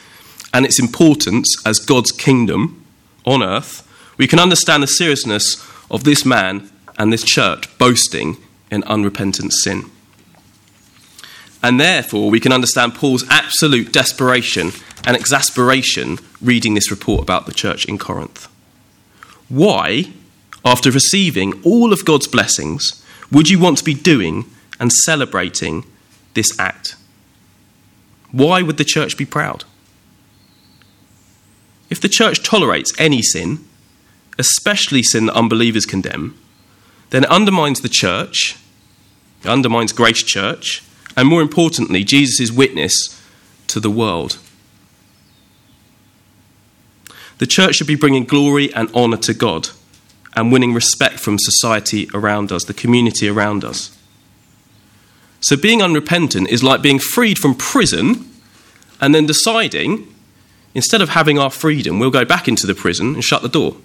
and 0.52 0.66
its 0.66 0.80
importance 0.80 1.56
as 1.64 1.78
God's 1.78 2.10
kingdom 2.10 2.84
on 3.24 3.42
earth, 3.42 3.88
we 4.18 4.26
can 4.26 4.40
understand 4.40 4.82
the 4.82 4.88
seriousness 4.88 5.64
of 5.90 6.02
this 6.02 6.24
man 6.24 6.70
and 6.98 7.12
this 7.12 7.22
church 7.22 7.78
boasting 7.78 8.36
in 8.70 8.82
unrepentant 8.84 9.52
sin. 9.52 9.90
And 11.64 11.80
therefore, 11.80 12.28
we 12.28 12.40
can 12.40 12.52
understand 12.52 12.94
Paul's 12.94 13.24
absolute 13.30 13.90
desperation 13.90 14.72
and 15.06 15.16
exasperation 15.16 16.18
reading 16.42 16.74
this 16.74 16.90
report 16.90 17.22
about 17.22 17.46
the 17.46 17.54
church 17.54 17.86
in 17.86 17.96
Corinth. 17.96 18.48
Why, 19.48 20.12
after 20.62 20.90
receiving 20.90 21.62
all 21.62 21.90
of 21.90 22.04
God's 22.04 22.28
blessings, 22.28 23.02
would 23.32 23.48
you 23.48 23.58
want 23.58 23.78
to 23.78 23.84
be 23.84 23.94
doing 23.94 24.44
and 24.78 24.92
celebrating 24.92 25.86
this 26.34 26.54
act? 26.60 26.96
Why 28.30 28.60
would 28.60 28.76
the 28.76 28.84
church 28.84 29.16
be 29.16 29.24
proud? 29.24 29.64
If 31.88 31.98
the 31.98 32.10
church 32.10 32.42
tolerates 32.42 32.92
any 32.98 33.22
sin, 33.22 33.64
especially 34.38 35.02
sin 35.02 35.26
that 35.26 35.34
unbelievers 35.34 35.86
condemn, 35.86 36.38
then 37.08 37.24
it 37.24 37.30
undermines 37.30 37.80
the 37.80 37.88
church, 37.88 38.58
it 39.42 39.48
undermines 39.48 39.94
Grace 39.94 40.22
Church, 40.22 40.82
and 41.16 41.28
more 41.28 41.42
importantly, 41.42 42.04
Jesus' 42.04 42.50
witness 42.50 43.20
to 43.68 43.80
the 43.80 43.90
world. 43.90 44.38
The 47.38 47.46
church 47.46 47.76
should 47.76 47.86
be 47.86 47.94
bringing 47.94 48.24
glory 48.24 48.72
and 48.74 48.92
honour 48.94 49.16
to 49.18 49.34
God 49.34 49.70
and 50.36 50.52
winning 50.52 50.74
respect 50.74 51.20
from 51.20 51.38
society 51.38 52.08
around 52.14 52.52
us, 52.52 52.64
the 52.64 52.74
community 52.74 53.28
around 53.28 53.64
us. 53.64 53.96
So 55.40 55.56
being 55.56 55.82
unrepentant 55.82 56.48
is 56.48 56.62
like 56.62 56.82
being 56.82 56.98
freed 56.98 57.38
from 57.38 57.54
prison 57.54 58.30
and 59.00 59.14
then 59.14 59.26
deciding, 59.26 60.12
instead 60.74 61.02
of 61.02 61.10
having 61.10 61.38
our 61.38 61.50
freedom, 61.50 61.98
we'll 61.98 62.10
go 62.10 62.24
back 62.24 62.48
into 62.48 62.66
the 62.66 62.74
prison 62.74 63.14
and 63.14 63.22
shut 63.22 63.42
the 63.42 63.48
door. 63.48 63.76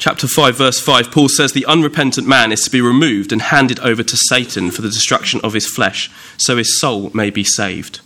Chapter 0.00 0.26
5, 0.26 0.56
verse 0.56 0.80
5, 0.80 1.10
Paul 1.10 1.28
says 1.28 1.52
the 1.52 1.66
unrepentant 1.66 2.26
man 2.26 2.52
is 2.52 2.62
to 2.62 2.70
be 2.70 2.80
removed 2.80 3.32
and 3.32 3.42
handed 3.42 3.78
over 3.80 4.02
to 4.02 4.16
Satan 4.16 4.70
for 4.70 4.80
the 4.80 4.88
destruction 4.88 5.42
of 5.44 5.52
his 5.52 5.66
flesh, 5.66 6.10
so 6.38 6.56
his 6.56 6.80
soul 6.80 7.10
may 7.12 7.28
be 7.28 7.44
saved. 7.44 8.00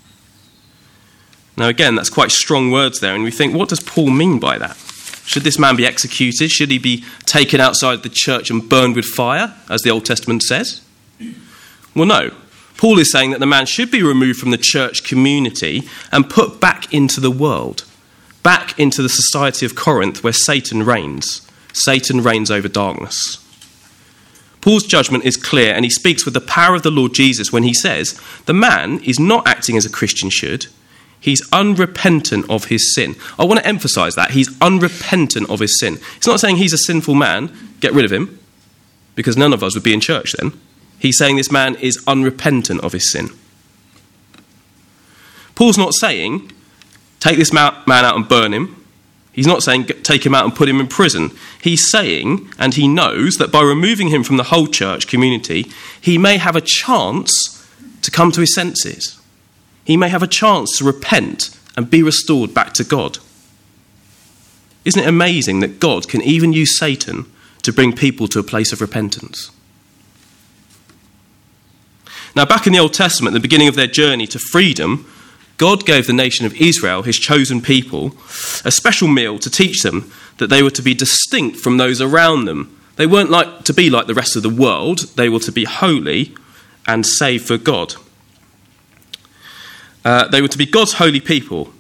Now, 1.57 1.69
again, 1.69 1.95
that's 1.95 2.11
quite 2.11 2.33
strong 2.33 2.73
words 2.73 2.99
there, 2.99 3.15
and 3.15 3.23
we 3.23 3.31
think, 3.31 3.55
what 3.55 3.69
does 3.69 3.79
Paul 3.79 4.11
mean 4.11 4.41
by 4.41 4.59
that? 4.59 4.77
Should 5.25 5.45
this 5.45 5.57
man 5.57 5.77
be 5.77 5.87
executed? 5.87 6.51
Should 6.51 6.73
he 6.73 6.79
be 6.79 7.05
taken 7.27 7.61
outside 7.61 8.03
the 8.03 8.11
church 8.13 8.51
and 8.51 8.69
burned 8.69 8.97
with 8.97 9.05
fire, 9.05 9.55
as 9.71 9.83
the 9.83 9.91
Old 9.91 10.05
Testament 10.05 10.43
says? 10.43 10.83
Well, 11.95 12.07
no. 12.07 12.33
Paul 12.77 12.99
is 12.99 13.13
saying 13.13 13.31
that 13.31 13.39
the 13.39 13.47
man 13.47 13.67
should 13.67 13.93
be 13.93 14.03
removed 14.03 14.41
from 14.41 14.51
the 14.51 14.59
church 14.61 15.05
community 15.05 15.83
and 16.11 16.29
put 16.29 16.61
back 16.61 16.93
into 16.93 17.21
the 17.21 17.31
world, 17.31 17.85
back 18.43 18.77
into 18.81 19.01
the 19.01 19.09
society 19.09 19.65
of 19.65 19.77
Corinth 19.77 20.25
where 20.25 20.33
Satan 20.33 20.83
reigns. 20.83 21.49
Satan 21.75 22.23
reigns 22.23 22.51
over 22.51 22.69
darkness. 22.69 23.41
Paul's 24.63 24.85
judgment 24.85 25.25
is 25.25 25.37
clear, 25.37 25.75
and 25.75 25.85
he 25.85 25.91
speaks 25.91 26.25
with 26.25 26.33
the 26.33 26.41
power 26.41 26.75
of 26.75 26.83
the 26.83 26.91
Lord 26.91 27.13
Jesus 27.13 27.53
when 27.53 27.65
he 27.65 27.75
says, 27.75 28.19
The 28.47 28.55
man 28.55 29.01
is 29.01 29.21
not 29.21 29.47
acting 29.47 29.77
as 29.77 29.85
a 29.85 29.91
Christian 29.91 30.31
should. 30.31 30.69
He's 31.21 31.47
unrepentant 31.53 32.49
of 32.49 32.67
his 32.67 32.95
sin. 32.95 33.17
I 33.39 33.45
want 33.45 33.61
to 33.61 33.67
emphasize 33.67 34.15
that. 34.15 34.31
He's 34.31 34.59
unrepentant 34.63 35.51
of 35.51 35.61
his 35.61 35.79
sin. 35.79 35.99
It's 36.17 36.27
not 36.27 36.41
saying 36.41 36.57
he's 36.57 36.73
a 36.73 36.79
sinful 36.79 37.15
man, 37.15 37.51
get 37.81 37.93
rid 37.93 38.05
of 38.05 38.13
him, 38.13 38.39
because 39.15 39.37
none 39.37 39.53
of 39.53 39.63
us 39.63 39.75
would 39.75 39.85
be 39.85 39.93
in 39.93 40.01
church 40.01 40.33
then. 40.39 40.59
He's 40.99 41.19
saying 41.19 41.37
this 41.37 41.53
man 41.53 41.75
is 41.77 42.03
unrepentant 42.07 42.83
of 42.83 42.93
his 42.93 43.11
sin. 43.11 43.29
Paul's 45.55 45.79
not 45.79 45.95
saying, 45.95 46.51
take 47.21 47.37
this 47.37 47.53
man 47.53 47.75
out 47.87 48.17
and 48.17 48.29
burn 48.29 48.53
him. 48.53 48.84
He's 49.35 49.49
not 49.49 49.65
saying 49.65 49.87
take 49.87 50.25
him 50.25 50.35
out 50.35 50.45
and 50.45 50.55
put 50.55 50.69
him 50.69 50.79
in 50.79 50.87
prison. 50.87 51.33
He's 51.61 51.91
saying, 51.91 52.49
and 52.57 52.73
he 52.75 52.87
knows, 52.87 53.37
that 53.37 53.51
by 53.51 53.63
removing 53.63 54.09
him 54.09 54.23
from 54.23 54.37
the 54.37 54.45
whole 54.45 54.69
church 54.69 55.09
community, 55.09 55.67
he 56.01 56.19
may 56.19 56.37
have 56.37 56.55
a 56.55 56.61
chance 56.61 57.67
to 58.03 58.13
come 58.13 58.31
to 58.31 58.41
his 58.41 58.55
senses. 58.55 59.21
He 59.85 59.97
may 59.97 60.09
have 60.09 60.23
a 60.23 60.29
chance 60.29 60.79
to 60.79 60.85
repent 60.85 61.59
and 61.77 61.91
be 61.91 62.01
restored 62.03 62.55
back 62.55 62.75
to 62.75 62.85
God. 62.85 63.19
Isn't 64.85 65.03
it 65.03 65.09
amazing 65.09 65.61
that 65.61 65.81
God 65.81 66.09
can 66.09 66.23
even 66.23 66.53
use 66.53 66.79
Satan 66.79 67.27
to 67.63 67.73
bring 67.73 67.93
people 67.93 68.29
to 68.29 68.39
a 68.39 68.45
place 68.45 68.73
of 68.73 68.81
repentance? 68.81 69.51
Now, 72.37 72.45
back 72.45 72.67
in 72.67 72.73
the 72.73 72.79
Old 72.79 72.93
Testament, 72.93 73.35
the 73.35 73.41
beginning 73.41 73.69
of 73.69 73.75
their 73.75 73.87
journey 73.89 74.27
to 74.29 74.39
freedom, 74.39 75.11
God 75.57 75.87
gave 75.87 76.07
the 76.07 76.13
nation 76.13 76.47
of 76.47 76.55
Israel, 76.55 77.03
his 77.03 77.19
chosen 77.19 77.61
people, 77.61 78.15
a 78.65 78.71
special 78.71 79.09
meal 79.09 79.39
to 79.39 79.51
teach 79.51 79.83
them 79.83 80.11
that 80.39 80.49
they 80.49 80.63
were 80.63 80.71
to 80.71 80.83
be 80.83 80.95
distinct 80.95 81.59
from 81.59 81.77
those 81.77 82.01
around 82.01 82.47
them. 82.47 82.77
They 82.97 83.07
weren't 83.07 83.31
like 83.31 83.65
to 83.65 83.75
be 83.75 83.91
like 83.91 84.07
the 84.07 84.15
rest 84.15 84.37
of 84.37 84.43
the 84.43 84.51
world, 84.51 85.01
they 85.17 85.29
were 85.29 85.41
to 85.41 85.53
be 85.53 85.65
holy 85.65 86.35
and 86.87 87.07
saved 87.07 87.47
for 87.47 87.57
God. 87.57 87.95
Uh, 90.05 90.29
they 90.29 90.43
were 90.43 90.49
to 90.49 90.59
be 90.59 90.67
God's 90.67 90.95
holy 90.95 91.21
people. 91.21 91.73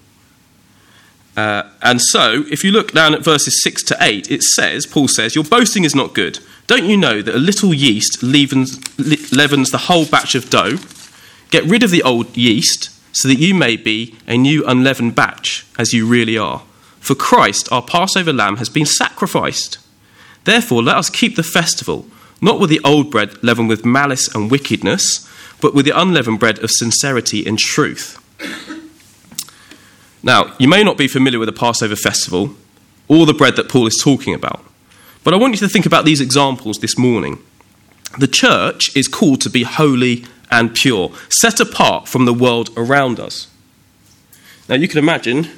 Uh, 1.37 1.64
and 1.82 2.00
so, 2.00 2.44
if 2.50 2.62
you 2.62 2.70
look 2.70 2.92
down 2.92 3.12
at 3.12 3.24
verses 3.24 3.62
6 3.62 3.82
to 3.84 3.96
8, 4.00 4.30
it 4.30 4.42
says, 4.42 4.87
Paul 4.87 5.08
says, 5.08 5.34
Your 5.34 5.44
boasting 5.44 5.84
is 5.84 5.94
not 5.94 6.14
good. 6.14 6.38
Don't 6.66 6.84
you 6.84 6.96
know 6.96 7.20
that 7.20 7.34
a 7.34 7.38
little 7.38 7.74
yeast 7.74 8.22
leavens, 8.22 8.78
leavens 9.32 9.70
the 9.70 9.78
whole 9.78 10.06
batch 10.06 10.34
of 10.34 10.48
dough? 10.48 10.78
Get 11.50 11.64
rid 11.64 11.82
of 11.82 11.90
the 11.90 12.02
old 12.02 12.37
yeast 12.37 12.93
so 13.14 13.29
that 13.29 13.38
you 13.38 13.55
may 13.55 13.77
be 13.77 14.14
a 14.27 14.37
new 14.37 14.66
unleavened 14.66 15.14
batch, 15.14 15.66
as 15.79 15.92
you 15.92 16.07
really 16.07 16.37
are. 16.37 16.62
For 16.98 17.14
Christ, 17.14 17.70
our 17.70 17.83
Passover 17.83 18.33
lamb, 18.33 18.57
has 18.57 18.68
been 18.68 18.87
sacrificed. 18.87 19.79
Therefore, 20.44 20.83
let 20.83 20.96
us 20.96 21.11
keep 21.11 21.37
the 21.37 21.42
festival, 21.42 22.07
not 22.42 22.59
with 22.59 22.70
the 22.70 22.81
old 22.85 23.11
bread 23.11 23.42
leavened 23.42 23.68
with 23.68 23.85
malice 23.85 24.35
and 24.35 24.50
wickedness, 24.50 25.31
but 25.61 25.74
with 25.74 25.87
the 25.87 25.98
unleavened 25.98 26.40
bread 26.40 26.59
of 26.59 26.70
sincerity 26.70 27.46
and 27.46 27.59
truth. 27.59 28.20
Now, 30.22 30.55
you 30.59 30.68
may 30.68 30.83
not 30.83 30.98
be 30.98 31.07
familiar 31.07 31.38
with 31.38 31.48
the 31.48 31.53
Passover 31.53 31.96
festival 31.96 32.57
or 33.07 33.27
the 33.27 33.35
bread 33.35 33.57
that 33.57 33.68
Paul 33.68 33.87
is 33.87 34.00
talking 34.03 34.35
about, 34.35 34.64
but 35.22 35.33
I 35.33 35.37
want 35.37 35.53
you 35.53 35.59
to 35.61 35.68
think 35.68 35.87
about 35.87 36.05
these 36.05 36.20
examples 36.20 36.79
this 36.79 36.98
morning. 36.98 37.38
The 38.18 38.27
church 38.27 38.94
is 38.96 39.07
called 39.07 39.40
to 39.42 39.50
be 39.50 39.62
holy 39.62 40.24
and 40.50 40.74
pure, 40.74 41.12
set 41.28 41.61
apart 41.61 42.09
from 42.09 42.24
the 42.24 42.35
world 42.35 42.70
around 42.76 43.18
us. 43.20 43.48
Now 44.68 44.76
you 44.76 44.88
can 44.88 44.98
imagine, 44.98 45.48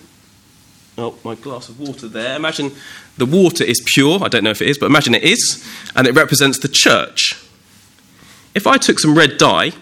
oh, 0.99 1.17
my 1.25 1.35
glass 1.35 1.69
of 1.69 1.79
water 1.79 2.09
there. 2.09 2.37
Imagine 2.37 2.73
the 3.17 3.27
water 3.27 3.65
is 3.65 3.83
pure. 3.95 4.23
I 4.23 4.29
don't 4.29 4.45
know 4.45 4.51
if 4.51 4.63
it 4.63 4.69
is, 4.69 4.79
but 4.79 4.87
imagine 4.87 5.15
it 5.15 5.23
is, 5.23 5.65
and 5.95 6.07
it 6.07 6.15
represents 6.15 6.59
the 6.59 6.69
church. 6.69 7.43
If 8.55 8.67
I 8.67 8.79
took 8.79 8.99
some 8.99 9.17
red 9.17 9.39
dye, 9.39 9.73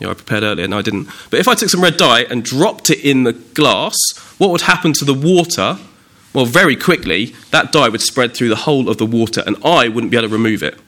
you 0.00 0.06
know, 0.06 0.10
I 0.10 0.14
prepared 0.14 0.42
earlier, 0.42 0.66
no, 0.66 0.78
I 0.78 0.82
didn't. 0.82 1.08
But 1.30 1.38
if 1.38 1.46
I 1.46 1.54
took 1.54 1.68
some 1.68 1.82
red 1.82 1.96
dye 1.96 2.22
and 2.22 2.42
dropped 2.42 2.90
it 2.90 3.04
in 3.04 3.22
the 3.24 3.32
glass, 3.32 3.96
what 4.38 4.50
would 4.50 4.62
happen 4.62 4.92
to 4.94 5.04
the 5.04 5.14
water? 5.14 5.78
Well, 6.32 6.46
very 6.46 6.74
quickly, 6.74 7.34
that 7.50 7.70
dye 7.70 7.88
would 7.88 8.00
spread 8.00 8.34
through 8.34 8.48
the 8.48 8.56
whole 8.56 8.88
of 8.88 8.96
the 8.96 9.06
water, 9.06 9.42
and 9.46 9.56
I 9.64 9.88
wouldn't 9.88 10.10
be 10.10 10.16
able 10.16 10.28
to 10.28 10.32
remove 10.32 10.62
it. 10.62 10.78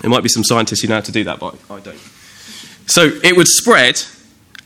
There 0.00 0.10
might 0.10 0.22
be 0.22 0.28
some 0.28 0.44
scientists 0.44 0.80
who 0.80 0.88
know 0.88 0.94
how 0.94 1.00
to 1.02 1.12
do 1.12 1.24
that, 1.24 1.38
but 1.40 1.56
I 1.68 1.80
don't. 1.80 1.98
So 2.86 3.18
it 3.22 3.36
would 3.36 3.48
spread 3.48 4.02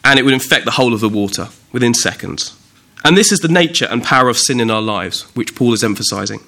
and 0.05 0.19
it 0.19 0.25
would 0.25 0.35
infect 0.35 0.65
the 0.65 0.73
whole 0.73 0.95
of 0.95 1.01
the 1.01 1.09
water 1.09 1.49
within 1.73 1.95
seconds. 1.95 2.57
And 3.05 3.17
this 3.17 3.31
is 3.31 3.41
the 3.41 3.49
nature 3.49 3.87
and 3.91 4.03
power 4.03 4.29
of 4.29 4.39
sin 4.39 4.61
in 4.61 4.71
our 4.71 4.83
lives, 4.83 5.23
which 5.35 5.55
Paul 5.55 5.73
is 5.73 5.85
emphasizing. 5.85 6.41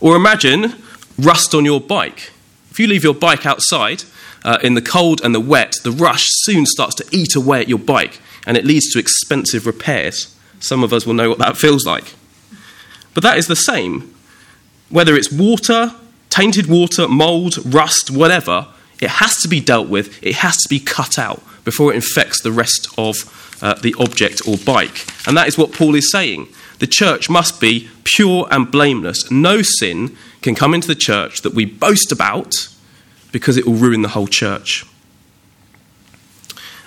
Or 0.00 0.16
imagine 0.16 0.74
rust 1.18 1.54
on 1.54 1.64
your 1.64 1.80
bike. 1.80 2.32
If 2.70 2.78
you 2.78 2.86
leave 2.86 3.04
your 3.04 3.14
bike 3.14 3.44
outside 3.44 4.04
uh, 4.44 4.58
in 4.62 4.74
the 4.74 4.82
cold 4.82 5.20
and 5.22 5.34
the 5.34 5.40
wet, 5.40 5.76
the 5.82 5.90
rust 5.90 6.26
soon 6.44 6.66
starts 6.66 6.94
to 6.96 7.06
eat 7.10 7.34
away 7.34 7.60
at 7.60 7.68
your 7.68 7.78
bike 7.78 8.20
and 8.46 8.56
it 8.56 8.64
leads 8.64 8.92
to 8.92 8.98
expensive 8.98 9.66
repairs. 9.66 10.36
Some 10.60 10.84
of 10.84 10.92
us 10.92 11.06
will 11.06 11.14
know 11.14 11.28
what 11.28 11.38
that 11.38 11.56
feels 11.56 11.84
like. 11.84 12.14
But 13.14 13.22
that 13.22 13.36
is 13.36 13.46
the 13.46 13.56
same. 13.56 14.14
Whether 14.88 15.16
it's 15.16 15.30
water, 15.30 15.94
tainted 16.30 16.66
water, 16.66 17.08
mold, 17.08 17.58
rust, 17.74 18.10
whatever, 18.10 18.68
it 19.02 19.10
has 19.10 19.36
to 19.42 19.48
be 19.48 19.60
dealt 19.60 19.88
with, 19.88 20.22
it 20.22 20.36
has 20.36 20.56
to 20.58 20.68
be 20.68 20.78
cut 20.78 21.18
out 21.18 21.42
before 21.64 21.92
it 21.92 21.96
infects 21.96 22.40
the 22.40 22.52
rest 22.52 22.88
of 22.96 23.58
uh, 23.60 23.74
the 23.74 23.94
object 23.98 24.46
or 24.46 24.56
bike. 24.56 25.06
And 25.26 25.36
that 25.36 25.48
is 25.48 25.58
what 25.58 25.72
Paul 25.72 25.94
is 25.94 26.10
saying. 26.10 26.48
The 26.78 26.86
church 26.86 27.28
must 27.28 27.60
be 27.60 27.88
pure 28.04 28.46
and 28.50 28.70
blameless. 28.70 29.30
No 29.30 29.62
sin 29.62 30.16
can 30.40 30.54
come 30.54 30.72
into 30.72 30.88
the 30.88 30.94
church 30.94 31.42
that 31.42 31.54
we 31.54 31.64
boast 31.64 32.12
about 32.12 32.54
because 33.32 33.56
it 33.56 33.66
will 33.66 33.74
ruin 33.74 34.02
the 34.02 34.08
whole 34.08 34.26
church. 34.26 34.84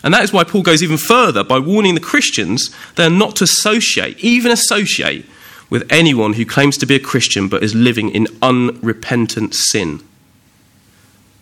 And 0.04 0.14
that 0.14 0.24
is 0.24 0.32
why 0.32 0.44
Paul 0.44 0.62
goes 0.62 0.84
even 0.84 0.98
further 0.98 1.44
by 1.44 1.60
warning 1.60 1.96
the 1.96 2.02
Christians 2.02 2.70
they're 2.96 3.10
not 3.10 3.36
to 3.38 3.44
associate, 3.44 4.20
even 4.20 4.52
associate, 4.52 5.26
with 5.70 5.92
anyone 5.92 6.34
who 6.34 6.46
claims 6.46 6.78
to 6.78 6.86
be 6.86 6.96
a 6.96 7.00
Christian 7.00 7.50
but 7.50 7.64
is 7.64 7.74
living 7.74 8.10
in 8.10 8.28
unrepentant 8.42 9.56
sin. 9.56 10.02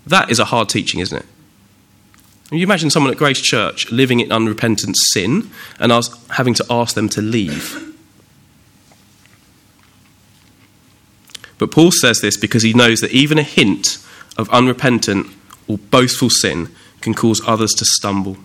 That 0.05 0.29
is 0.29 0.39
a 0.39 0.45
hard 0.45 0.69
teaching, 0.69 0.99
isn't 0.99 1.17
it? 1.17 1.25
You 2.51 2.63
imagine 2.63 2.89
someone 2.89 3.11
at 3.11 3.17
Grace 3.17 3.41
Church 3.41 3.91
living 3.91 4.19
in 4.19 4.31
unrepentant 4.31 4.95
sin 5.11 5.49
and 5.79 5.91
ask, 5.91 6.29
having 6.31 6.53
to 6.55 6.65
ask 6.69 6.93
them 6.93 7.09
to 7.09 7.21
leave. 7.21 7.93
But 11.57 11.71
Paul 11.71 11.91
says 11.91 12.19
this 12.21 12.37
because 12.37 12.63
he 12.63 12.73
knows 12.73 12.99
that 12.99 13.11
even 13.11 13.39
a 13.39 13.43
hint 13.43 13.97
of 14.37 14.49
unrepentant 14.49 15.27
or 15.67 15.77
boastful 15.77 16.29
sin 16.29 16.69
can 17.01 17.13
cause 17.13 17.41
others 17.47 17.71
to 17.71 17.85
stumble. 17.85 18.37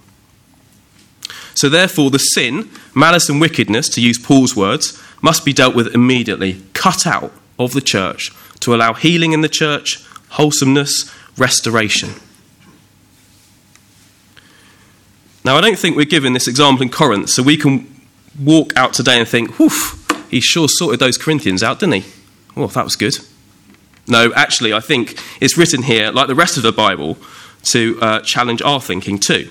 So, 1.55 1.69
therefore, 1.69 2.11
the 2.11 2.19
sin, 2.19 2.71
malice, 2.95 3.29
and 3.29 3.41
wickedness, 3.41 3.89
to 3.91 4.01
use 4.01 4.19
Paul's 4.19 4.55
words, 4.55 5.03
must 5.21 5.45
be 5.45 5.53
dealt 5.53 5.75
with 5.75 5.93
immediately, 5.95 6.63
cut 6.73 7.07
out 7.07 7.33
of 7.59 7.73
the 7.73 7.81
church 7.81 8.31
to 8.61 8.75
allow 8.75 8.95
healing 8.95 9.33
in 9.33 9.41
the 9.41 9.49
church, 9.49 10.05
wholesomeness, 10.31 11.13
restoration. 11.39 12.11
Now, 15.45 15.57
I 15.57 15.61
don't 15.61 15.79
think 15.79 15.97
we're 15.97 16.05
given 16.05 16.35
this 16.35 16.49
example 16.49 16.83
in 16.83 16.91
Corinth 16.91 17.31
so 17.31 17.43
we 17.43 17.57
can 17.57 17.87
walk 18.39 18.77
out 18.77 18.93
today 18.93 19.19
and 19.19 19.27
think, 19.27 19.59
whew, 19.59 19.71
he 20.31 20.41
sure 20.41 20.69
sorted 20.69 21.01
those 21.01 21.17
Corinthians 21.17 21.63
out, 21.63 21.81
didn't 21.81 22.03
he? 22.03 22.13
Well, 22.55 22.69
that 22.69 22.85
was 22.85 22.97
good. 22.97 23.19
No, 24.07 24.33
actually, 24.35 24.73
I 24.73 24.81
think 24.81 25.19
it's 25.41 25.57
written 25.57 25.83
here, 25.83 26.11
like 26.11 26.27
the 26.27 26.35
rest 26.35 26.57
of 26.57 26.63
the 26.63 26.73
Bible, 26.73 27.17
to 27.65 27.99
uh, 28.01 28.21
challenge 28.21 28.63
our 28.63 28.81
thinking 28.81 29.19
too. 29.19 29.51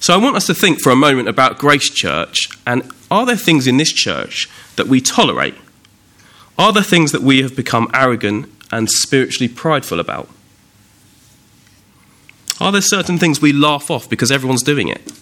So 0.00 0.14
I 0.14 0.18
want 0.18 0.36
us 0.36 0.46
to 0.46 0.54
think 0.54 0.80
for 0.80 0.90
a 0.90 0.96
moment 0.96 1.28
about 1.28 1.58
Grace 1.58 1.90
Church 1.90 2.48
and 2.66 2.90
are 3.10 3.26
there 3.26 3.36
things 3.36 3.66
in 3.66 3.76
this 3.76 3.92
church 3.92 4.48
that 4.76 4.86
we 4.86 5.00
tolerate? 5.00 5.54
Are 6.58 6.72
there 6.72 6.82
things 6.82 7.12
that 7.12 7.22
we 7.22 7.42
have 7.42 7.56
become 7.56 7.90
arrogant 7.92 8.48
and 8.76 8.90
spiritually 8.90 9.48
prideful 9.48 9.98
about? 9.98 10.28
Are 12.60 12.70
there 12.70 12.82
certain 12.82 13.18
things 13.18 13.40
we 13.40 13.52
laugh 13.52 13.90
off 13.90 14.08
because 14.08 14.30
everyone's 14.30 14.62
doing 14.62 14.88
it? 14.88 15.12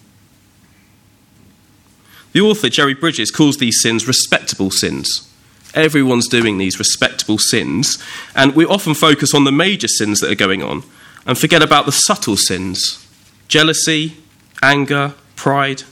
The 2.33 2.41
author, 2.41 2.69
Jerry 2.69 2.95
Bridges, 2.95 3.31
calls 3.31 3.59
these 3.59 3.81
sins 3.81 4.09
respectable 4.09 4.73
sins. 4.73 5.31
Everyone's 5.73 6.27
doing 6.27 6.59
these 6.59 6.81
respectable 6.81 7.39
sins, 7.39 8.03
and 8.35 8.57
we 8.57 8.67
often 8.67 8.95
focus 8.95 9.33
on 9.35 9.45
the 9.45 9.53
major 9.53 9.89
sins 9.89 10.19
that 10.19 10.31
are 10.33 10.37
going 10.37 10.63
on 10.63 10.83
and 11.25 11.39
forget 11.39 11.63
about 11.63 11.87
the 11.87 11.93
subtle 11.93 12.37
sins 12.37 13.07
jealousy, 13.47 14.17
anger, 14.63 15.15
pride, 15.37 15.85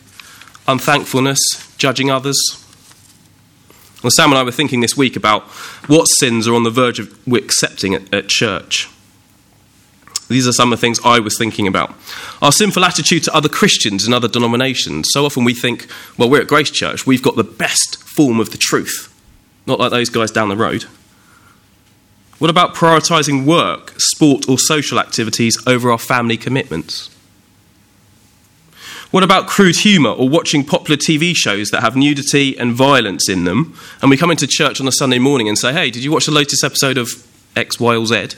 unthankfulness, 0.66 1.38
judging 1.76 2.10
others. 2.10 2.61
Well, 4.02 4.10
Sam 4.10 4.30
and 4.30 4.38
I 4.38 4.42
were 4.42 4.50
thinking 4.50 4.80
this 4.80 4.96
week 4.96 5.14
about 5.14 5.44
what 5.86 6.06
sins 6.06 6.48
are 6.48 6.54
on 6.54 6.64
the 6.64 6.70
verge 6.70 6.98
of 6.98 7.16
accepting 7.28 7.94
at, 7.94 8.12
at 8.12 8.28
church. 8.28 8.88
These 10.28 10.48
are 10.48 10.52
some 10.52 10.72
of 10.72 10.78
the 10.78 10.80
things 10.80 10.98
I 11.04 11.20
was 11.20 11.36
thinking 11.36 11.66
about. 11.66 11.94
Our 12.40 12.52
sinful 12.52 12.84
attitude 12.84 13.22
to 13.24 13.34
other 13.34 13.48
Christians 13.48 14.04
and 14.04 14.14
other 14.14 14.28
denominations. 14.28 15.08
So 15.12 15.24
often 15.24 15.44
we 15.44 15.54
think, 15.54 15.86
well, 16.16 16.30
we're 16.30 16.40
at 16.40 16.48
Grace 16.48 16.70
Church, 16.70 17.06
we've 17.06 17.22
got 17.22 17.36
the 17.36 17.44
best 17.44 18.02
form 18.02 18.40
of 18.40 18.50
the 18.50 18.58
truth. 18.58 19.08
Not 19.66 19.78
like 19.78 19.90
those 19.90 20.08
guys 20.08 20.30
down 20.30 20.48
the 20.48 20.56
road. 20.56 20.84
What 22.38 22.50
about 22.50 22.74
prioritising 22.74 23.44
work, 23.44 23.92
sport, 23.98 24.48
or 24.48 24.58
social 24.58 24.98
activities 24.98 25.56
over 25.66 25.92
our 25.92 25.98
family 25.98 26.36
commitments? 26.36 27.08
What 29.12 29.22
about 29.22 29.46
crude 29.46 29.76
humour 29.76 30.08
or 30.08 30.26
watching 30.26 30.64
popular 30.64 30.96
TV 30.96 31.36
shows 31.36 31.68
that 31.70 31.82
have 31.82 31.94
nudity 31.94 32.58
and 32.58 32.72
violence 32.72 33.28
in 33.28 33.44
them? 33.44 33.78
And 34.00 34.10
we 34.10 34.16
come 34.16 34.30
into 34.30 34.46
church 34.46 34.80
on 34.80 34.88
a 34.88 34.92
Sunday 34.92 35.18
morning 35.18 35.48
and 35.48 35.58
say, 35.58 35.70
hey, 35.70 35.90
did 35.90 36.02
you 36.02 36.10
watch 36.10 36.24
the 36.24 36.32
latest 36.32 36.64
episode 36.64 36.96
of 36.96 37.10
X, 37.54 37.78
Y, 37.78 37.94
or 37.94 38.06
Z? 38.06 38.28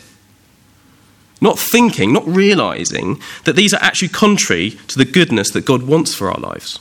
Not 1.41 1.61
thinking, 1.61 2.13
not 2.13 2.27
realising 2.27 3.21
that 3.45 3.55
these 3.55 3.73
are 3.73 3.81
actually 3.81 4.09
contrary 4.09 4.71
to 4.89 4.99
the 4.99 5.05
goodness 5.05 5.53
that 5.53 5.65
God 5.65 5.85
wants 5.85 6.13
for 6.13 6.29
our 6.29 6.41
lives. 6.41 6.81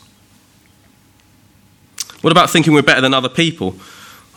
What 2.22 2.32
about 2.32 2.50
thinking 2.50 2.74
we're 2.74 2.82
better 2.82 3.02
than 3.02 3.14
other 3.14 3.30
people, 3.30 3.76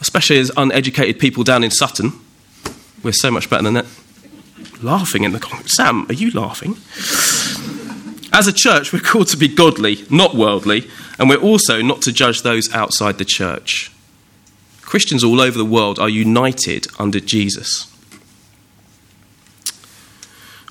especially 0.02 0.38
as 0.38 0.52
uneducated 0.58 1.18
people 1.18 1.44
down 1.44 1.64
in 1.64 1.70
Sutton? 1.70 2.12
We're 3.02 3.12
so 3.12 3.30
much 3.30 3.48
better 3.48 3.62
than 3.62 3.74
that. 3.74 3.86
Laughing 4.82 5.24
in 5.24 5.32
the 5.32 5.40
comments. 5.40 5.76
Sam, 5.76 6.04
are 6.10 6.12
you 6.12 6.30
laughing? 6.32 6.76
As 8.36 8.46
a 8.46 8.52
church, 8.52 8.92
we're 8.92 9.00
called 9.00 9.28
to 9.28 9.38
be 9.38 9.48
godly, 9.48 10.04
not 10.10 10.34
worldly, 10.34 10.90
and 11.18 11.26
we're 11.26 11.40
also 11.40 11.80
not 11.80 12.02
to 12.02 12.12
judge 12.12 12.42
those 12.42 12.70
outside 12.74 13.16
the 13.16 13.24
church. 13.24 13.90
Christians 14.82 15.24
all 15.24 15.40
over 15.40 15.56
the 15.56 15.64
world 15.64 15.98
are 15.98 16.10
united 16.10 16.86
under 16.98 17.18
Jesus. 17.18 17.90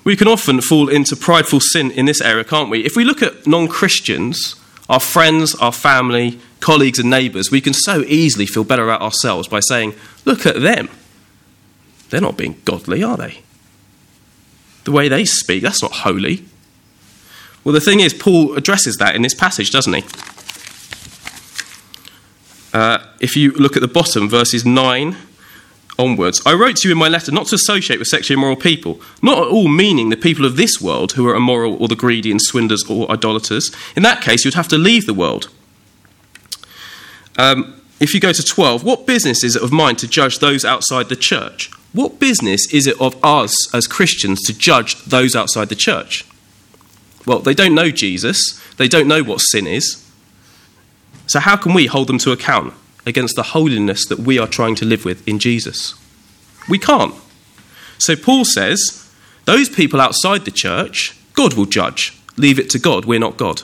We 0.03 0.15
can 0.15 0.27
often 0.27 0.61
fall 0.61 0.89
into 0.89 1.15
prideful 1.15 1.59
sin 1.59 1.89
in 1.89 2.05
this 2.05 2.21
area, 2.21 2.43
can't 2.43 2.69
we? 2.69 2.85
If 2.85 2.95
we 2.95 3.03
look 3.03 3.23
at 3.23 3.47
non 3.47 3.67
Christians, 3.67 4.55
our 4.87 4.99
friends, 4.99 5.55
our 5.55 5.71
family, 5.71 6.39
colleagues, 6.59 6.99
and 6.99 7.09
neighbours, 7.09 7.49
we 7.49 7.61
can 7.61 7.73
so 7.73 8.01
easily 8.01 8.45
feel 8.45 8.63
better 8.63 8.83
about 8.83 9.01
ourselves 9.01 9.47
by 9.47 9.61
saying, 9.61 9.95
Look 10.23 10.45
at 10.45 10.61
them. 10.61 10.87
They're 12.11 12.21
not 12.21 12.37
being 12.37 12.61
godly, 12.63 13.01
are 13.01 13.17
they? 13.17 13.41
The 14.83 14.91
way 14.91 15.07
they 15.07 15.25
speak, 15.25 15.63
that's 15.63 15.81
not 15.81 15.93
holy. 15.93 16.45
Well, 17.65 17.73
the 17.73 17.81
thing 17.81 17.99
is, 17.99 18.13
Paul 18.13 18.55
addresses 18.55 18.95
that 18.97 19.15
in 19.15 19.23
this 19.23 19.33
passage, 19.33 19.71
doesn't 19.71 19.93
he? 19.93 20.03
Uh, 22.71 22.99
if 23.19 23.35
you 23.35 23.53
look 23.53 23.75
at 23.75 23.81
the 23.81 23.87
bottom, 23.87 24.29
verses 24.29 24.65
9 24.65 25.17
onwards, 25.97 26.41
I 26.45 26.53
wrote 26.53 26.75
to 26.77 26.87
you 26.87 26.91
in 26.91 26.99
my 26.99 27.07
letter 27.07 27.31
not 27.31 27.47
to 27.47 27.55
associate 27.55 27.97
with 27.97 28.07
sexually 28.07 28.37
immoral 28.37 28.55
people, 28.55 29.01
not 29.23 29.39
at 29.39 29.47
all 29.47 29.67
meaning 29.67 30.09
the 30.09 30.17
people 30.17 30.45
of 30.45 30.57
this 30.57 30.79
world 30.79 31.13
who 31.13 31.27
are 31.27 31.33
immoral 31.33 31.81
or 31.81 31.87
the 31.87 31.95
greedy 31.95 32.29
and 32.29 32.39
swindlers 32.39 32.83
or 32.87 33.09
idolaters. 33.09 33.71
In 33.95 34.03
that 34.03 34.21
case, 34.21 34.45
you'd 34.45 34.53
have 34.53 34.67
to 34.67 34.77
leave 34.77 35.07
the 35.07 35.13
world. 35.15 35.49
Um, 37.35 37.81
if 37.99 38.13
you 38.13 38.19
go 38.19 38.31
to 38.31 38.43
12, 38.43 38.83
what 38.83 39.07
business 39.07 39.43
is 39.43 39.55
it 39.55 39.63
of 39.63 39.71
mine 39.71 39.95
to 39.95 40.07
judge 40.07 40.37
those 40.37 40.63
outside 40.63 41.09
the 41.09 41.15
church? 41.15 41.71
What 41.93 42.19
business 42.19 42.71
is 42.71 42.85
it 42.85 43.01
of 43.01 43.17
us 43.23 43.73
as 43.73 43.87
Christians 43.87 44.43
to 44.43 44.53
judge 44.55 45.03
those 45.05 45.35
outside 45.35 45.69
the 45.69 45.75
church? 45.75 46.25
Well, 47.25 47.39
they 47.39 47.53
don't 47.53 47.75
know 47.75 47.89
Jesus, 47.89 48.61
they 48.77 48.87
don't 48.87 49.07
know 49.07 49.23
what 49.23 49.41
sin 49.41 49.67
is. 49.67 50.01
So, 51.27 51.39
how 51.39 51.57
can 51.57 51.73
we 51.73 51.87
hold 51.87 52.07
them 52.07 52.19
to 52.19 52.31
account 52.31 52.73
against 53.05 53.35
the 53.35 53.43
holiness 53.43 54.05
that 54.07 54.19
we 54.19 54.37
are 54.37 54.47
trying 54.47 54.75
to 54.75 54.85
live 54.85 55.05
with 55.05 55.27
in 55.27 55.39
Jesus? 55.39 55.95
We 56.69 56.77
can't. 56.77 57.15
So, 57.97 58.15
Paul 58.15 58.45
says, 58.45 59.09
those 59.45 59.69
people 59.69 60.01
outside 60.01 60.45
the 60.45 60.51
church, 60.51 61.17
God 61.33 61.53
will 61.53 61.65
judge. 61.65 62.17
Leave 62.37 62.59
it 62.59 62.69
to 62.71 62.79
God. 62.79 63.05
We're 63.05 63.19
not 63.19 63.37
God. 63.37 63.61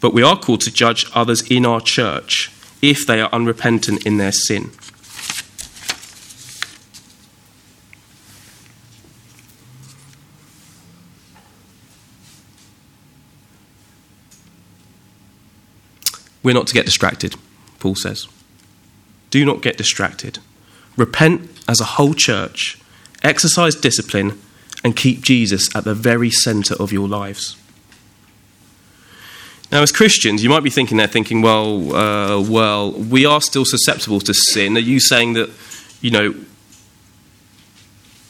But 0.00 0.12
we 0.12 0.22
are 0.22 0.36
called 0.36 0.60
to 0.62 0.72
judge 0.72 1.06
others 1.14 1.48
in 1.48 1.64
our 1.64 1.80
church 1.80 2.50
if 2.82 3.06
they 3.06 3.20
are 3.20 3.30
unrepentant 3.32 4.04
in 4.04 4.16
their 4.16 4.32
sin. 4.32 4.72
We're 16.42 16.54
not 16.54 16.66
to 16.68 16.74
get 16.74 16.84
distracted, 16.84 17.36
Paul 17.78 17.94
says. 17.94 18.26
Do 19.30 19.44
not 19.44 19.62
get 19.62 19.76
distracted. 19.76 20.38
Repent 20.96 21.48
as 21.68 21.80
a 21.80 21.84
whole 21.84 22.14
church, 22.14 22.78
exercise 23.22 23.74
discipline, 23.74 24.38
and 24.84 24.96
keep 24.96 25.22
Jesus 25.22 25.74
at 25.74 25.84
the 25.84 25.94
very 25.94 26.30
centre 26.30 26.74
of 26.74 26.92
your 26.92 27.08
lives. 27.08 27.56
Now, 29.70 29.80
as 29.80 29.90
Christians, 29.90 30.42
you 30.42 30.50
might 30.50 30.62
be 30.62 30.68
thinking 30.68 30.98
there, 30.98 31.06
thinking, 31.06 31.40
well, 31.40 31.94
uh, 31.94 32.40
well, 32.42 32.92
we 32.92 33.24
are 33.24 33.40
still 33.40 33.64
susceptible 33.64 34.20
to 34.20 34.34
sin. 34.34 34.76
Are 34.76 34.80
you 34.80 35.00
saying 35.00 35.32
that, 35.32 35.50
you 36.02 36.10
know, 36.10 36.34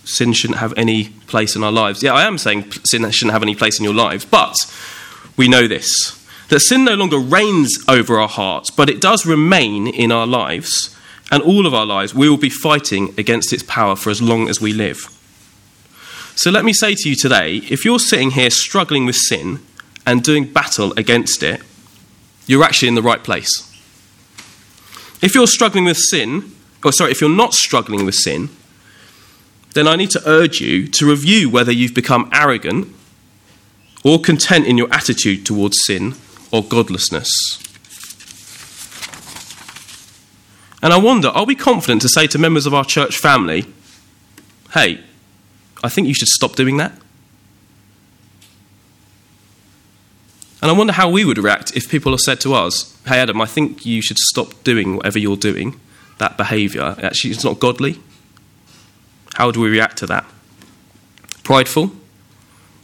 sin 0.05 0.35
shouldn't 0.35 0.61
have 0.61 0.73
any 0.77 1.09
place 1.27 1.57
in 1.57 1.65
our 1.65 1.73
lives? 1.73 2.01
Yeah, 2.01 2.13
I 2.13 2.25
am 2.25 2.39
saying 2.39 2.71
sin 2.85 3.11
shouldn't 3.11 3.33
have 3.33 3.43
any 3.43 3.57
place 3.57 3.81
in 3.81 3.85
your 3.85 3.95
lives, 3.95 4.25
but 4.25 4.55
we 5.37 5.49
know 5.49 5.67
this 5.67 6.22
that 6.53 6.61
sin 6.61 6.85
no 6.85 6.93
longer 6.93 7.17
reigns 7.19 7.83
over 7.89 8.21
our 8.21 8.29
hearts, 8.29 8.71
but 8.71 8.91
it 8.91 9.01
does 9.01 9.25
remain 9.25 9.87
in 9.87 10.13
our 10.13 10.27
lives, 10.27 10.95
and 11.31 11.43
all 11.43 11.67
of 11.67 11.73
our 11.73 11.87
lives 11.87 12.15
we 12.15 12.29
will 12.29 12.37
be 12.37 12.51
fighting 12.51 13.15
against 13.17 13.55
its 13.55 13.63
power 13.63 13.97
for 13.97 14.11
as 14.11 14.21
long 14.21 14.51
as 14.51 14.61
we 14.61 14.75
live. 14.75 15.09
So 16.35 16.51
let 16.51 16.67
me 16.67 16.75
say 16.75 16.95
to 16.95 17.09
you 17.09 17.15
today 17.17 17.57
if 17.71 17.87
you're 17.87 17.99
sitting 17.99 18.33
here 18.33 18.51
struggling 18.51 19.07
with 19.07 19.17
sin 19.17 19.61
and 20.05 20.23
doing 20.23 20.45
battle 20.45 20.93
against 20.99 21.43
it, 21.43 21.63
you're 22.47 22.65
actually 22.65 22.89
in 22.89 22.97
the 22.97 23.03
right 23.03 23.25
place. 23.25 23.73
If 25.23 25.35
you're 25.35 25.47
struggling 25.47 25.87
with 25.87 25.97
sin, 25.97 26.53
or 26.85 26.93
sorry, 26.93 27.13
if 27.13 27.23
you're 27.23 27.31
not 27.31 27.55
struggling 27.55 28.05
with 28.05 28.17
sin, 28.17 28.51
then 29.73 29.89
I 29.89 29.97
need 29.97 30.11
to 30.11 30.23
urge 30.27 30.61
you 30.61 30.87
to 30.87 31.09
review 31.09 31.49
whether 31.49 31.73
you've 31.73 31.95
become 31.95 32.29
arrogant 32.31 32.95
or 34.05 34.21
content 34.21 34.67
in 34.67 34.77
your 34.77 34.93
attitude 34.93 35.47
towards 35.47 35.83
sin 35.87 36.15
or 36.53 36.63
godlessness. 36.63 37.29
And 40.83 40.93
I 40.93 40.99
wonder 40.99 41.29
are 41.29 41.45
we 41.45 41.55
confident 41.55 42.03
to 42.03 42.09
say 42.09 42.27
to 42.29 42.39
members 42.39 42.67
of 42.67 42.75
our 42.75 42.85
church 42.85 43.17
family, 43.17 43.65
hey, 44.75 45.01
I 45.83 45.89
think 45.89 46.09
you 46.09 46.15
should 46.15 46.29
stop 46.29 46.55
doing 46.55 46.77
that? 46.77 46.93
And 50.61 50.71
I 50.71 50.75
wonder 50.75 50.93
how 50.93 51.11
we 51.11 51.25
would 51.25 51.39
react 51.39 51.77
if 51.77 51.89
people 51.89 52.17
said 52.19 52.41
to 52.43 52.55
us, 52.55 52.97
hey, 53.07 53.19
Adam, 53.19 53.41
I 53.41 53.47
think 53.47 53.85
you 53.85 54.01
should 54.01 54.19
stop 54.19 54.63
doing 54.63 54.97
whatever 54.97 55.19
you're 55.19 55.37
doing, 55.37 55.81
that 56.19 56.37
behaviour. 56.37 56.95
Actually, 57.03 57.33
it's 57.33 57.43
not 57.43 57.59
godly. 57.59 57.99
How 59.35 59.51
do 59.51 59.61
we 59.61 59.69
react 59.69 59.97
to 59.99 60.07
that? 60.07 60.25
Prideful 61.43 61.91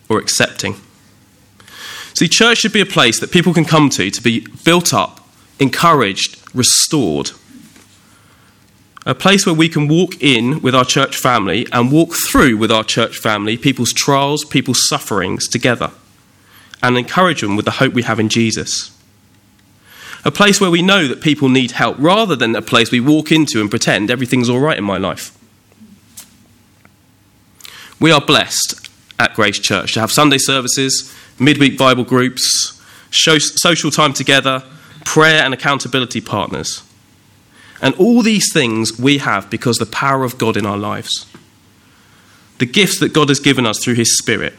or 0.08 0.18
accepting? 0.18 0.74
See, 2.18 2.26
church 2.26 2.58
should 2.58 2.72
be 2.72 2.80
a 2.80 2.84
place 2.84 3.20
that 3.20 3.30
people 3.30 3.54
can 3.54 3.64
come 3.64 3.90
to 3.90 4.10
to 4.10 4.20
be 4.20 4.44
built 4.64 4.92
up, 4.92 5.20
encouraged, 5.60 6.36
restored. 6.52 7.30
A 9.06 9.14
place 9.14 9.46
where 9.46 9.54
we 9.54 9.68
can 9.68 9.86
walk 9.86 10.20
in 10.20 10.60
with 10.60 10.74
our 10.74 10.84
church 10.84 11.16
family 11.16 11.68
and 11.70 11.92
walk 11.92 12.14
through 12.28 12.56
with 12.56 12.72
our 12.72 12.82
church 12.82 13.18
family 13.18 13.56
people's 13.56 13.92
trials, 13.92 14.44
people's 14.44 14.88
sufferings 14.88 15.46
together, 15.46 15.92
and 16.82 16.98
encourage 16.98 17.40
them 17.40 17.54
with 17.54 17.66
the 17.66 17.78
hope 17.78 17.94
we 17.94 18.02
have 18.02 18.18
in 18.18 18.28
Jesus. 18.28 18.90
A 20.24 20.32
place 20.32 20.60
where 20.60 20.72
we 20.72 20.82
know 20.82 21.06
that 21.06 21.20
people 21.20 21.48
need 21.48 21.70
help 21.70 21.94
rather 22.00 22.34
than 22.34 22.56
a 22.56 22.62
place 22.62 22.90
we 22.90 22.98
walk 22.98 23.30
into 23.30 23.60
and 23.60 23.70
pretend 23.70 24.10
everything's 24.10 24.48
all 24.48 24.58
right 24.58 24.76
in 24.76 24.82
my 24.82 24.98
life. 24.98 25.38
We 28.00 28.10
are 28.10 28.20
blessed 28.20 28.88
at 29.20 29.34
Grace 29.34 29.60
Church 29.60 29.94
to 29.94 30.00
have 30.00 30.10
Sunday 30.10 30.38
services, 30.38 31.14
midweek 31.38 31.78
Bible 31.78 32.04
groups, 32.04 32.80
social 33.10 33.90
time 33.90 34.12
together, 34.12 34.62
prayer 35.04 35.42
and 35.42 35.54
accountability 35.54 36.20
partners. 36.20 36.82
And 37.80 37.94
all 37.94 38.22
these 38.22 38.52
things 38.52 38.98
we 38.98 39.18
have 39.18 39.48
because 39.50 39.78
the 39.78 39.86
power 39.86 40.24
of 40.24 40.38
God 40.38 40.56
in 40.56 40.66
our 40.66 40.76
lives. 40.76 41.26
The 42.58 42.66
gifts 42.66 42.98
that 42.98 43.12
God 43.12 43.28
has 43.28 43.38
given 43.38 43.66
us 43.66 43.82
through 43.82 43.94
His 43.94 44.18
Spirit. 44.18 44.54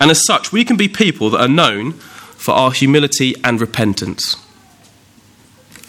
And 0.00 0.10
as 0.10 0.24
such, 0.24 0.52
we 0.52 0.64
can 0.64 0.76
be 0.76 0.88
people 0.88 1.30
that 1.30 1.40
are 1.40 1.48
known 1.48 1.92
for 1.92 2.52
our 2.54 2.70
humility 2.70 3.34
and 3.42 3.60
repentance. 3.60 4.36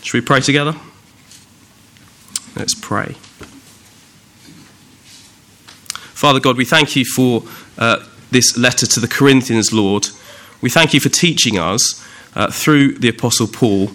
Should 0.02 0.16
we 0.16 0.22
pray 0.22 0.42
together? 0.42 0.76
Let's 2.56 2.74
pray. 2.74 3.16
Father 6.20 6.40
God, 6.40 6.58
we 6.58 6.66
thank 6.66 6.96
you 6.96 7.06
for 7.06 7.44
uh, 7.78 8.04
this 8.32 8.58
letter 8.58 8.86
to 8.86 9.00
the 9.00 9.08
Corinthians, 9.08 9.74
Lord. 9.74 10.10
We 10.62 10.70
thank 10.70 10.94
you 10.94 11.00
for 11.00 11.10
teaching 11.10 11.58
us 11.58 12.06
uh, 12.36 12.52
through 12.52 12.94
the 13.00 13.10
Apostle 13.10 13.48
Paul 13.48 13.92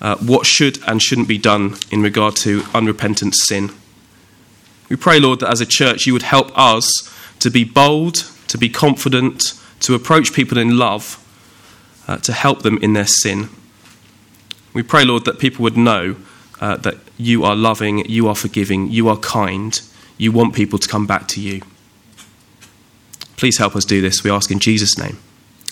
uh, 0.00 0.16
what 0.16 0.46
should 0.46 0.78
and 0.86 1.02
shouldn't 1.02 1.28
be 1.28 1.38
done 1.38 1.76
in 1.90 2.02
regard 2.02 2.36
to 2.36 2.64
unrepentant 2.74 3.34
sin. 3.34 3.70
We 4.88 4.96
pray, 4.96 5.20
Lord, 5.20 5.40
that 5.40 5.50
as 5.50 5.60
a 5.60 5.66
church 5.66 6.06
you 6.06 6.12
would 6.12 6.22
help 6.22 6.50
us 6.56 6.90
to 7.38 7.50
be 7.50 7.64
bold, 7.64 8.26
to 8.48 8.58
be 8.58 8.68
confident, 8.68 9.54
to 9.80 9.94
approach 9.94 10.32
people 10.32 10.58
in 10.58 10.78
love, 10.78 11.16
uh, 12.08 12.16
to 12.18 12.32
help 12.32 12.62
them 12.62 12.78
in 12.78 12.92
their 12.92 13.06
sin. 13.06 13.48
We 14.72 14.82
pray, 14.82 15.04
Lord, 15.04 15.24
that 15.24 15.38
people 15.38 15.62
would 15.62 15.76
know 15.76 16.16
uh, 16.60 16.76
that 16.78 16.96
you 17.16 17.44
are 17.44 17.56
loving, 17.56 18.04
you 18.10 18.28
are 18.28 18.34
forgiving, 18.34 18.90
you 18.90 19.08
are 19.08 19.16
kind, 19.16 19.80
you 20.18 20.32
want 20.32 20.54
people 20.54 20.78
to 20.78 20.88
come 20.88 21.06
back 21.06 21.28
to 21.28 21.40
you. 21.40 21.62
Please 23.40 23.56
help 23.56 23.74
us 23.74 23.86
do 23.86 24.02
this, 24.02 24.22
we 24.22 24.30
ask 24.30 24.50
in 24.50 24.58
Jesus' 24.58 24.98
name. 24.98 25.16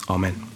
Amen. 0.09 0.48